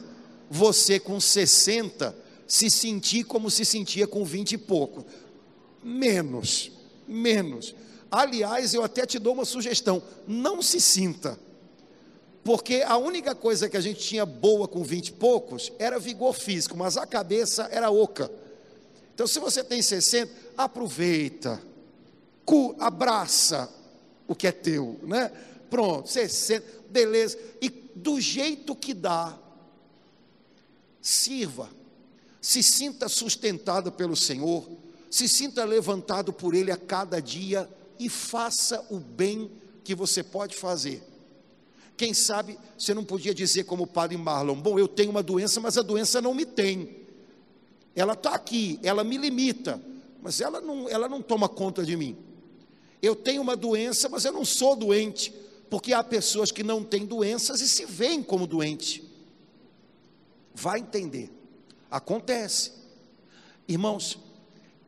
você 0.49 0.99
com 0.99 1.19
60 1.19 2.15
se 2.47 2.69
sentir 2.69 3.23
como 3.23 3.49
se 3.49 3.63
sentia 3.63 4.07
com 4.07 4.25
vinte 4.25 4.53
e 4.53 4.57
pouco 4.57 5.05
menos, 5.83 6.71
menos. 7.07 7.75
Aliás, 8.09 8.73
eu 8.73 8.83
até 8.83 9.05
te 9.05 9.17
dou 9.19 9.33
uma 9.33 9.45
sugestão: 9.45 10.01
não 10.27 10.61
se 10.61 10.79
sinta, 10.79 11.37
porque 12.43 12.83
a 12.85 12.97
única 12.97 13.33
coisa 13.33 13.69
que 13.69 13.77
a 13.77 13.81
gente 13.81 13.99
tinha 13.99 14.25
boa 14.25 14.67
com 14.67 14.83
vinte 14.83 15.09
e 15.09 15.13
poucos 15.13 15.71
era 15.79 15.99
vigor 15.99 16.33
físico, 16.33 16.77
mas 16.77 16.97
a 16.97 17.05
cabeça 17.05 17.67
era 17.71 17.89
oca. 17.89 18.29
Então, 19.13 19.27
se 19.27 19.39
você 19.39 19.63
tem 19.63 19.81
60, 19.81 20.31
aproveita, 20.57 21.61
abraça 22.79 23.69
o 24.31 24.35
que 24.35 24.47
é 24.47 24.51
teu, 24.51 24.99
né? 25.03 25.31
Pronto, 25.69 26.09
60, 26.09 26.65
beleza. 26.89 27.37
E 27.61 27.69
do 27.69 28.19
jeito 28.19 28.75
que 28.75 28.93
dá, 28.93 29.37
sirva, 31.01 31.69
se 32.41 32.61
sinta 32.61 33.07
sustentado 33.07 33.91
pelo 33.91 34.15
Senhor 34.15 34.67
se 35.11 35.27
sinta 35.27 35.65
levantado 35.65 36.31
por 36.31 36.55
Ele 36.55 36.71
a 36.71 36.77
cada 36.77 37.21
dia 37.21 37.69
e 37.99 38.07
faça 38.07 38.83
o 38.89 38.97
bem 38.97 39.51
que 39.83 39.93
você 39.93 40.23
pode 40.23 40.55
fazer. 40.55 41.03
Quem 41.97 42.13
sabe 42.13 42.57
você 42.77 42.93
não 42.93 43.03
podia 43.03 43.33
dizer 43.33 43.65
como 43.65 43.83
o 43.83 43.87
padre 43.87 44.17
Marlon: 44.17 44.55
Bom, 44.55 44.79
eu 44.79 44.87
tenho 44.87 45.11
uma 45.11 45.21
doença, 45.21 45.59
mas 45.59 45.77
a 45.77 45.81
doença 45.81 46.21
não 46.21 46.33
me 46.33 46.45
tem. 46.45 47.01
Ela 47.93 48.13
está 48.13 48.33
aqui, 48.33 48.79
ela 48.81 49.03
me 49.03 49.17
limita, 49.17 49.81
mas 50.21 50.39
ela 50.39 50.61
não, 50.61 50.87
ela 50.87 51.09
não 51.09 51.21
toma 51.21 51.49
conta 51.49 51.83
de 51.83 51.97
mim. 51.97 52.17
Eu 53.01 53.15
tenho 53.15 53.41
uma 53.41 53.55
doença, 53.55 54.07
mas 54.07 54.25
eu 54.25 54.31
não 54.31 54.45
sou 54.45 54.75
doente, 54.75 55.33
porque 55.69 55.93
há 55.93 56.03
pessoas 56.03 56.51
que 56.51 56.63
não 56.63 56.83
têm 56.83 57.05
doenças 57.05 57.61
e 57.61 57.67
se 57.67 57.85
veem 57.85 58.21
como 58.21 58.45
doente. 58.45 59.03
Vai 60.53 60.79
entender. 60.79 61.31
Acontece. 61.89 62.73
Irmãos, 63.67 64.19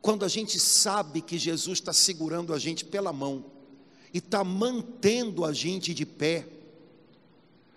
quando 0.02 0.26
a 0.26 0.28
gente 0.28 0.60
sabe 0.60 1.22
que 1.22 1.38
Jesus 1.38 1.80
está 1.80 1.94
segurando 1.94 2.54
a 2.54 2.60
gente 2.60 2.86
pela 2.86 3.14
mão 3.14 3.46
e 4.14 4.18
está 4.18 4.44
mantendo 4.44 5.44
a 5.46 5.54
gente 5.54 5.94
de 5.94 6.06
pé, 6.06 6.48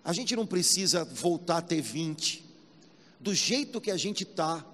a 0.05 0.13
gente 0.13 0.37
não 0.37 0.47
precisa 0.47 1.05
voltar 1.05 1.59
a 1.59 1.63
ter 1.63 1.81
20. 1.81 2.45
Do 3.19 3.35
jeito 3.35 3.81
que 3.81 3.91
a 3.91 3.97
gente 3.97 4.23
está, 4.23 4.65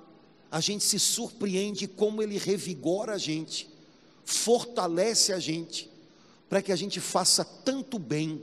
a 0.51 0.61
gente 0.61 0.85
se 0.85 0.99
surpreende 0.99 1.87
como 1.87 2.23
ele 2.23 2.37
revigora 2.37 3.15
a 3.15 3.19
gente, 3.19 3.71
fortalece 4.25 5.33
a 5.33 5.39
gente, 5.39 5.91
para 6.49 6.63
que 6.63 6.73
a 6.73 6.77
gente 6.77 7.01
faça 7.01 7.45
tanto 7.45 7.99
bem, 7.99 8.43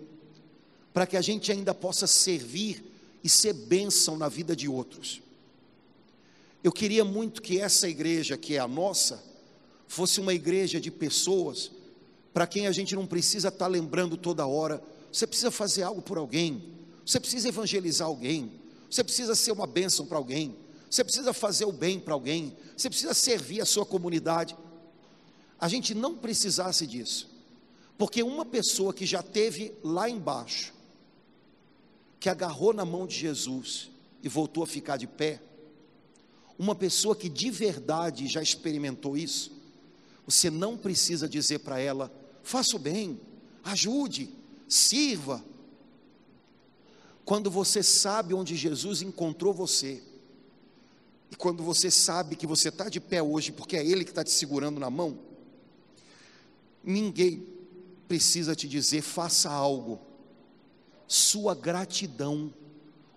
para 0.93 1.05
que 1.05 1.15
a 1.15 1.21
gente 1.21 1.51
ainda 1.51 1.73
possa 1.73 2.07
servir 2.07 2.83
e 3.23 3.29
ser 3.29 3.53
bênção 3.53 4.17
na 4.17 4.27
vida 4.27 4.55
de 4.55 4.67
outros. 4.67 5.21
Eu 6.63 6.71
queria 6.71 7.05
muito 7.05 7.41
que 7.41 7.59
essa 7.59 7.87
igreja, 7.87 8.37
que 8.37 8.55
é 8.55 8.59
a 8.59 8.67
nossa, 8.67 9.23
fosse 9.87 10.19
uma 10.19 10.33
igreja 10.33 10.79
de 10.79 10.91
pessoas 10.91 11.71
para 12.33 12.45
quem 12.45 12.67
a 12.67 12.71
gente 12.71 12.95
não 12.95 13.05
precisa 13.05 13.47
estar 13.47 13.67
lembrando 13.67 14.15
toda 14.17 14.45
hora. 14.45 14.81
Você 15.11 15.25
precisa 15.25 15.51
fazer 15.51 15.83
algo 15.83 16.01
por 16.01 16.17
alguém, 16.17 16.63
você 17.05 17.19
precisa 17.19 17.49
evangelizar 17.49 18.07
alguém, 18.07 18.51
você 18.89 19.03
precisa 19.03 19.35
ser 19.35 19.51
uma 19.51 19.65
bênção 19.65 20.05
para 20.05 20.17
alguém, 20.17 20.55
você 20.89 21.03
precisa 21.03 21.33
fazer 21.33 21.65
o 21.65 21.71
bem 21.71 21.99
para 21.99 22.13
alguém, 22.13 22.55
você 22.75 22.89
precisa 22.89 23.13
servir 23.13 23.61
a 23.61 23.65
sua 23.65 23.85
comunidade. 23.85 24.55
A 25.59 25.67
gente 25.67 25.93
não 25.93 26.15
precisasse 26.15 26.87
disso, 26.87 27.29
porque 27.97 28.23
uma 28.23 28.45
pessoa 28.45 28.93
que 28.93 29.05
já 29.05 29.21
teve 29.21 29.73
lá 29.83 30.09
embaixo, 30.09 30.73
que 32.19 32.29
agarrou 32.29 32.73
na 32.73 32.85
mão 32.85 33.05
de 33.05 33.15
Jesus 33.15 33.89
e 34.23 34.29
voltou 34.29 34.63
a 34.63 34.67
ficar 34.67 34.97
de 34.97 35.07
pé, 35.07 35.41
uma 36.57 36.75
pessoa 36.75 37.15
que 37.15 37.29
de 37.29 37.51
verdade 37.51 38.27
já 38.27 38.41
experimentou 38.41 39.17
isso, 39.17 39.51
você 40.25 40.49
não 40.49 40.77
precisa 40.77 41.27
dizer 41.27 41.59
para 41.59 41.79
ela: 41.79 42.11
faça 42.43 42.75
o 42.75 42.79
bem, 42.79 43.19
ajude, 43.63 44.29
sirva. 44.67 45.43
Quando 47.25 47.51
você 47.51 47.83
sabe 47.83 48.33
onde 48.33 48.55
Jesus 48.55 49.01
encontrou 49.01 49.53
você, 49.53 50.01
e 51.31 51.35
quando 51.35 51.63
você 51.63 51.91
sabe 51.91 52.35
que 52.35 52.47
você 52.47 52.69
está 52.69 52.89
de 52.89 52.99
pé 52.99 53.21
hoje, 53.21 53.51
porque 53.51 53.77
é 53.77 53.85
Ele 53.85 54.03
que 54.03 54.11
está 54.11 54.23
te 54.23 54.31
segurando 54.31 54.79
na 54.79 54.89
mão, 54.89 55.17
ninguém 56.83 57.45
precisa 58.07 58.55
te 58.55 58.67
dizer, 58.67 59.01
faça 59.01 59.49
algo. 59.49 59.99
Sua 61.07 61.55
gratidão 61.55 62.53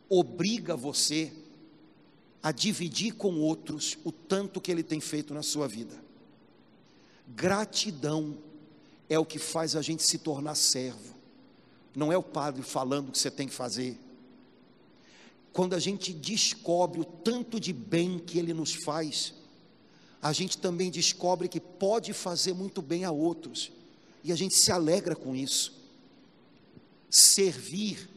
obriga 0.09 0.77
você 0.77 1.33
a 2.43 2.51
dividir 2.51 3.15
com 3.15 3.39
outros 3.41 3.99
o 4.05 4.13
tanto 4.13 4.61
que 4.61 4.71
Ele 4.71 4.83
tem 4.83 5.01
feito 5.01 5.33
na 5.33 5.43
sua 5.43 5.69
vida. 5.69 6.03
Gratidão 7.29 8.37
é 9.09 9.19
o 9.19 9.25
que 9.25 9.39
faz 9.39 9.77
a 9.77 9.83
gente 9.83 10.03
se 10.03 10.19
tornar 10.19 10.55
servo. 10.55 11.15
Não 11.95 12.13
é 12.13 12.17
o 12.17 12.23
padre 12.23 12.63
falando 12.63 13.09
o 13.09 13.13
que 13.13 13.19
você 13.19 13.31
tem 13.31 13.49
que 13.49 13.55
fazer 13.55 13.99
quando 15.53 15.75
a 15.75 15.79
gente 15.79 16.13
descobre 16.13 17.01
o 17.01 17.05
tanto 17.05 17.61
de 17.61 17.73
bem 17.73 18.19
que 18.19 18.39
Ele 18.39 18.55
nos 18.55 18.73
faz, 18.73 19.35
a 20.23 20.33
gente 20.33 20.57
também 20.57 20.91
descobre 20.91 21.49
que 21.49 21.61
pode 21.61 22.13
fazer 22.13 22.55
muito 22.55 22.81
bem 22.81 23.05
a 23.05 23.11
outros, 23.11 23.73
e 24.25 24.31
a 24.31 24.37
gente 24.37 24.55
se 24.55 24.71
alegra 24.71 25.17
com 25.17 25.35
isso. 25.35 25.75
Servir, 27.11 28.09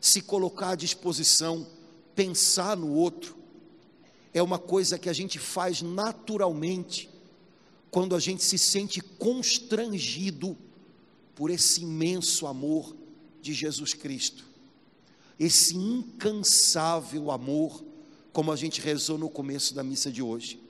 se 0.00 0.20
colocar 0.20 0.70
à 0.70 0.74
disposição, 0.76 1.66
pensar 2.14 2.76
no 2.76 2.92
outro, 2.92 3.34
é 4.32 4.42
uma 4.42 4.58
coisa 4.58 4.98
que 4.98 5.08
a 5.08 5.12
gente 5.12 5.38
faz 5.38 5.80
naturalmente, 5.80 7.08
quando 7.90 8.14
a 8.14 8.20
gente 8.20 8.44
se 8.44 8.58
sente 8.58 9.00
constrangido 9.00 10.56
por 11.34 11.48
esse 11.48 11.82
imenso 11.82 12.46
amor 12.46 12.94
de 13.40 13.54
Jesus 13.54 13.94
Cristo 13.94 14.54
esse 15.38 15.76
incansável 15.76 17.30
amor, 17.30 17.84
como 18.32 18.52
a 18.52 18.56
gente 18.56 18.80
rezou 18.80 19.18
no 19.18 19.28
começo 19.28 19.74
da 19.74 19.82
missa 19.82 20.10
de 20.10 20.22
hoje. 20.22 20.60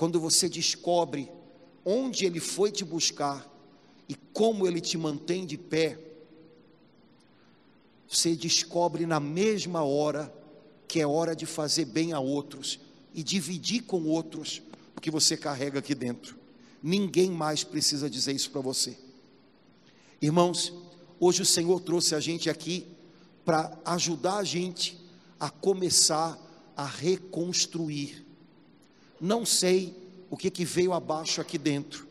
Quando 0.00 0.18
você 0.18 0.48
descobre 0.48 1.30
onde 1.84 2.24
ele 2.24 2.40
foi 2.40 2.72
te 2.72 2.86
buscar 2.86 3.46
e 4.08 4.14
como 4.14 4.66
ele 4.66 4.80
te 4.80 4.96
mantém 4.96 5.44
de 5.44 5.58
pé, 5.58 5.98
você 8.08 8.34
descobre 8.34 9.04
na 9.04 9.20
mesma 9.20 9.84
hora 9.84 10.34
que 10.88 11.00
é 11.02 11.06
hora 11.06 11.36
de 11.36 11.44
fazer 11.44 11.84
bem 11.84 12.14
a 12.14 12.18
outros 12.18 12.80
e 13.14 13.22
dividir 13.22 13.82
com 13.82 14.04
outros 14.04 14.62
o 14.96 15.02
que 15.02 15.10
você 15.10 15.36
carrega 15.36 15.80
aqui 15.80 15.94
dentro. 15.94 16.34
Ninguém 16.82 17.30
mais 17.30 17.62
precisa 17.62 18.08
dizer 18.08 18.32
isso 18.32 18.50
para 18.50 18.62
você. 18.62 18.96
Irmãos, 20.18 20.72
hoje 21.20 21.42
o 21.42 21.46
Senhor 21.46 21.78
trouxe 21.78 22.14
a 22.14 22.20
gente 22.20 22.48
aqui 22.48 22.86
para 23.44 23.78
ajudar 23.84 24.38
a 24.38 24.44
gente 24.44 24.98
a 25.38 25.50
começar 25.50 26.38
a 26.74 26.86
reconstruir. 26.86 28.29
Não 29.20 29.44
sei 29.44 29.94
o 30.30 30.36
que, 30.36 30.50
que 30.50 30.64
veio 30.64 30.92
abaixo 30.92 31.40
aqui 31.40 31.58
dentro, 31.58 32.06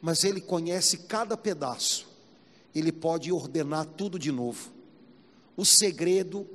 mas 0.00 0.24
Ele 0.24 0.40
conhece 0.40 0.98
cada 0.98 1.36
pedaço, 1.36 2.06
Ele 2.74 2.90
pode 2.90 3.30
ordenar 3.30 3.84
tudo 3.84 4.18
de 4.18 4.32
novo. 4.32 4.70
O 5.56 5.64
segredo 5.64 6.46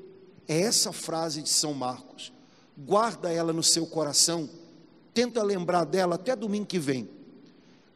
é 0.48 0.62
essa 0.62 0.91
frase 0.91 1.41
de 1.41 1.50
São 1.50 1.74
Marcos, 1.74 2.32
guarda 2.78 3.32
ela 3.32 3.54
no 3.54 3.62
seu 3.62 3.86
coração, 3.86 4.50
tenta 5.14 5.43
lembrar 5.43 5.84
dela 5.84 6.16
até 6.16 6.36
domingo 6.36 6.66
que 6.66 6.80
vem. 6.80 7.08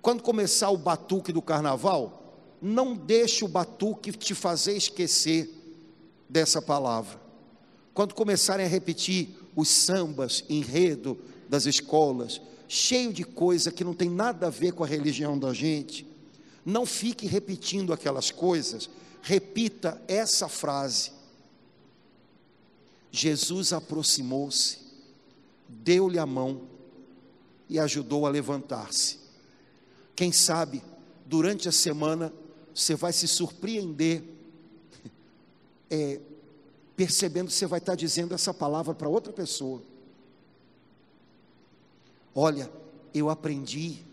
Quando 0.02 0.22
começar 0.22 0.70
o 0.70 0.78
batuque 0.78 1.34
do 1.34 1.42
carnaval, 1.42 2.38
não 2.62 2.96
deixe 2.96 3.44
o 3.44 3.48
batuque 3.48 4.12
te 4.12 4.36
fazer 4.36 4.76
esquecer 4.76 5.50
dessa 6.30 6.62
palavra. 6.62 7.20
Quando 7.94 8.14
começarem 8.14 8.66
a 8.66 8.70
repetir 8.70 9.30
os 9.56 9.68
sambas, 9.68 10.46
enredo 10.48 11.18
das 11.50 11.66
escolas, 11.66 12.40
cheio 12.68 13.12
de 13.12 13.24
coisa 13.24 13.72
que 13.72 13.84
não 13.84 13.96
tem 13.96 14.08
nada 14.08 14.48
a 14.48 14.52
ver 14.52 14.72
com 14.72 14.84
a 14.84 14.88
religião 14.88 15.38
da 15.38 15.52
gente, 15.52 16.08
não 16.64 16.86
fique 16.86 17.26
repetindo 17.26 17.92
aquelas 17.92 18.30
coisas, 18.30 18.88
repita 19.24 20.00
essa 20.08 20.48
frase. 20.48 21.12
Jesus 23.12 23.74
aproximou-se, 23.74 24.78
deu-lhe 25.68 26.20
a 26.20 26.26
mão 26.28 26.62
e 27.68 27.80
ajudou 27.80 28.28
a 28.28 28.30
levantar-se. 28.30 29.18
Quem 30.16 30.32
sabe, 30.32 30.84
durante 31.26 31.68
a 31.68 31.72
semana, 31.72 32.32
você 32.76 32.94
vai 32.94 33.12
se 33.12 33.28
surpreender 33.28 34.24
é, 35.90 36.20
percebendo, 36.96 37.50
você 37.50 37.66
vai 37.66 37.80
estar 37.80 37.96
dizendo 37.96 38.36
essa 38.36 38.54
palavra 38.54 38.94
para 38.94 39.10
outra 39.10 39.34
pessoa. 39.34 39.82
Olha, 42.34 42.72
eu 43.14 43.30
aprendi 43.30 44.06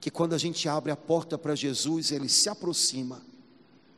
que 0.00 0.10
quando 0.10 0.34
a 0.34 0.38
gente 0.38 0.68
abre 0.68 0.92
a 0.92 0.96
porta 0.96 1.38
para 1.38 1.54
Jesus, 1.54 2.10
ele 2.10 2.28
se 2.28 2.48
aproxima, 2.48 3.22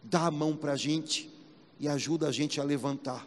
dá 0.02 0.26
a 0.26 0.30
mão 0.30 0.56
para 0.56 0.72
a 0.72 0.76
gente 0.76 1.30
e 1.80 1.88
ajuda 1.88 2.28
a 2.28 2.32
gente 2.32 2.60
a 2.60 2.64
levantar. 2.64 3.26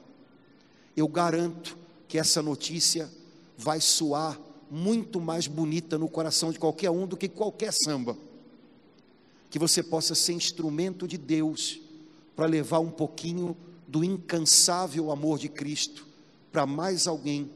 Eu 0.95 1.07
garanto 1.07 1.77
que 2.07 2.17
essa 2.17 2.41
notícia 2.41 3.09
vai 3.57 3.81
soar 3.81 4.39
muito 4.71 5.19
mais 5.19 5.47
bonita 5.47 5.97
no 5.97 6.07
coração 6.07 6.51
de 6.51 6.59
qualquer 6.59 6.89
um 6.89 7.07
do 7.07 7.17
que 7.17 7.27
qualquer 7.27 7.73
samba. 7.73 8.17
Que 9.49 9.59
você 9.59 9.81
possa 9.81 10.13
ser 10.13 10.33
instrumento 10.33 11.07
de 11.07 11.17
Deus 11.17 11.81
para 12.35 12.45
levar 12.45 12.79
um 12.79 12.91
pouquinho 12.91 13.57
do 13.87 14.03
incansável 14.03 15.11
amor 15.11 15.39
de 15.39 15.49
Cristo 15.49 16.07
para 16.51 16.65
mais 16.65 17.07
alguém, 17.07 17.51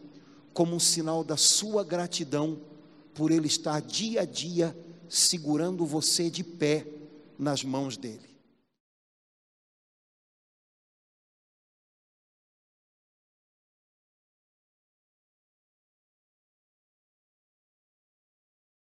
como 0.54 0.76
um 0.76 0.80
sinal 0.80 1.24
da 1.24 1.38
sua 1.38 1.84
gratidão 1.84 2.60
por 3.14 3.32
Ele 3.32 3.48
estar 3.48 3.82
dia 3.82 4.22
a 4.22 4.26
dia 4.26 4.78
segurando 5.10 5.86
você 5.86 6.30
de 6.30 6.44
pé 6.44 6.88
nas 7.38 7.64
mãos 7.64 7.98
dEle. 7.98 8.33